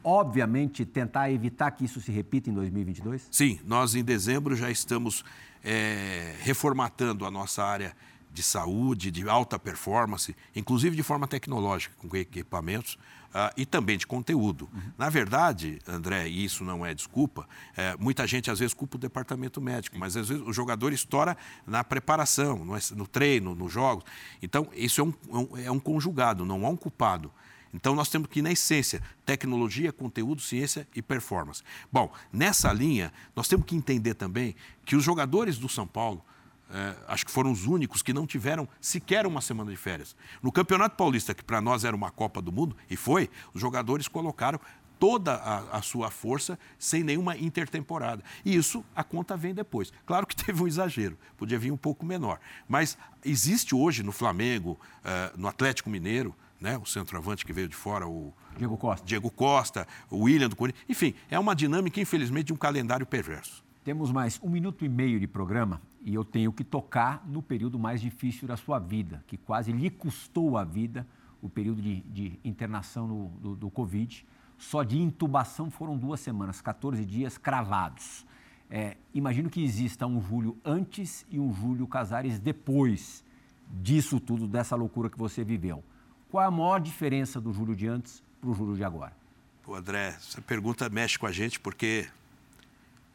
[0.05, 3.29] obviamente, tentar evitar que isso se repita em 2022?
[3.31, 5.25] Sim, nós em dezembro já estamos
[5.65, 7.97] é, reformatando a nossa área
[8.33, 12.97] de saúde, de alta performance, inclusive de forma tecnológica, com equipamentos,
[13.31, 14.69] uh, e também de conteúdo.
[14.73, 14.93] Uhum.
[14.97, 19.01] Na verdade, André, e isso não é desculpa, é, muita gente às vezes culpa o
[19.01, 24.05] departamento médico, mas às vezes o jogador estoura na preparação, no, no treino, nos jogos.
[24.43, 27.33] Então, isso é um, é, é um conjugado, não há um culpado.
[27.73, 31.63] Então, nós temos que ir na essência: tecnologia, conteúdo, ciência e performance.
[31.91, 36.25] Bom, nessa linha, nós temos que entender também que os jogadores do São Paulo
[36.73, 40.15] é, acho que foram os únicos que não tiveram sequer uma semana de férias.
[40.43, 44.07] No Campeonato Paulista, que para nós era uma Copa do Mundo, e foi, os jogadores
[44.07, 44.61] colocaram
[45.01, 48.23] toda a, a, sua força sem nenhuma intertemporada.
[48.45, 49.91] E isso, a conta vem depois.
[50.05, 52.39] Claro que teve um exagero, podia vir um pouco menor.
[52.69, 57.75] Mas existe hoje no Flamengo, uh, no Atlético Mineiro, né, o centroavante que veio de
[57.75, 60.85] fora, o Diego Costa, Diego Costa o William do Corinthians.
[60.87, 63.65] Enfim, é uma dinâmica, infelizmente, de um calendário perverso.
[63.83, 67.79] Temos mais um minuto e meio de programa e eu tenho que tocar no período
[67.79, 71.07] mais difícil da sua vida, que quase lhe custou a vida,
[71.41, 74.27] o período de, de internação no, do, do Covid.
[74.59, 78.27] Só de intubação foram duas semanas, 14 dias cravados.
[78.69, 83.25] É, imagino que exista um Júlio antes e um Júlio Casares depois
[83.67, 85.83] disso tudo, dessa loucura que você viveu.
[86.31, 89.17] Qual a maior diferença do Júlio de antes para o Júlio de agora?
[89.63, 92.07] Pô, André, essa pergunta mexe com a gente porque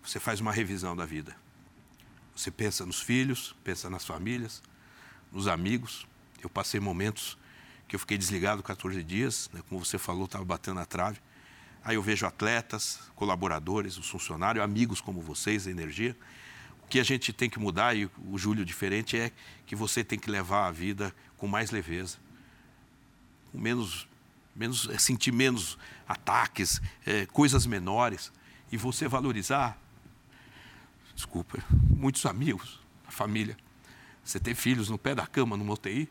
[0.06, 1.36] você faz uma revisão da vida.
[2.36, 4.62] Você pensa nos filhos, pensa nas famílias,
[5.32, 6.06] nos amigos.
[6.44, 7.38] Eu passei momentos
[7.88, 9.62] que eu fiquei desligado 14 dias, né?
[9.68, 11.20] como você falou, estava batendo na trave.
[11.84, 16.16] Aí eu vejo atletas, colaboradores, os funcionários, amigos como vocês, a energia.
[16.84, 19.32] O que a gente tem que mudar, e o Júlio diferente, é
[19.66, 22.18] que você tem que levar a vida com mais leveza,
[23.52, 24.08] com menos,
[24.56, 25.78] menos é, sentir menos
[26.08, 28.32] ataques, é, coisas menores,
[28.72, 29.80] e você valorizar,
[31.16, 31.58] desculpa,
[31.90, 33.58] muitos amigos, a família.
[34.24, 36.10] Você ter filhos no pé da cama, numa UTI,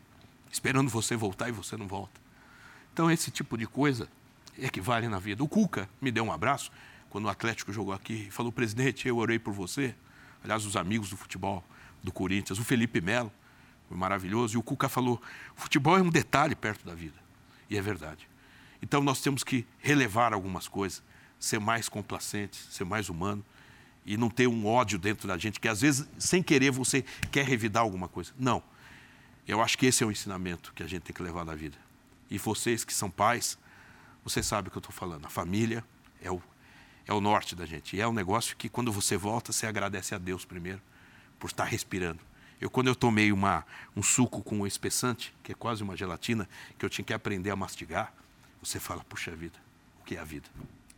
[0.51, 2.19] esperando você voltar e você não volta.
[2.91, 4.09] Então, esse tipo de coisa
[4.57, 5.43] é que vale na vida.
[5.43, 6.71] O Cuca me deu um abraço
[7.09, 9.93] quando o Atlético jogou aqui e falou: presidente, eu orei por você.
[10.43, 11.63] Aliás, os amigos do futebol
[12.01, 13.31] do Corinthians, o Felipe Melo,
[13.87, 14.55] foi maravilhoso.
[14.55, 15.21] E o Cuca falou:
[15.55, 17.17] futebol é um detalhe perto da vida.
[17.69, 18.27] E é verdade.
[18.81, 21.03] Então, nós temos que relevar algumas coisas,
[21.37, 23.43] ser mais complacentes, ser mais humano
[24.05, 27.45] e não ter um ódio dentro da gente, que às vezes, sem querer, você quer
[27.45, 28.31] revidar alguma coisa.
[28.37, 28.61] Não.
[29.47, 31.77] Eu acho que esse é o ensinamento que a gente tem que levar na vida.
[32.29, 33.57] E vocês que são pais,
[34.23, 35.25] você sabe o que eu estou falando.
[35.25, 35.83] A família
[36.21, 36.41] é o,
[37.07, 37.95] é o norte da gente.
[37.95, 40.81] E é um negócio que, quando você volta, você agradece a Deus primeiro
[41.39, 42.19] por estar respirando.
[42.59, 46.47] Eu, quando eu tomei uma, um suco com um espessante, que é quase uma gelatina,
[46.77, 48.13] que eu tinha que aprender a mastigar,
[48.61, 49.59] você fala, puxa vida,
[50.01, 50.47] o que é a vida?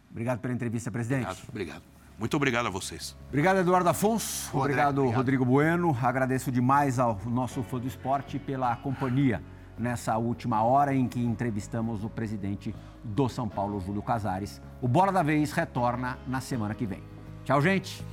[0.10, 1.26] Obrigado pela entrevista, presidente.
[1.26, 1.97] Obrigado, obrigado.
[2.18, 3.16] Muito obrigado a vocês.
[3.28, 4.50] Obrigado, Eduardo Afonso.
[4.58, 5.96] Obrigado, obrigado, Rodrigo Bueno.
[6.02, 9.42] Agradeço demais ao nosso fã do esporte pela companhia
[9.78, 14.62] nessa última hora em que entrevistamos o presidente do São Paulo, Júlio Casares.
[14.82, 17.04] O Bola da Vez retorna na semana que vem.
[17.46, 18.04] Tchau, gente.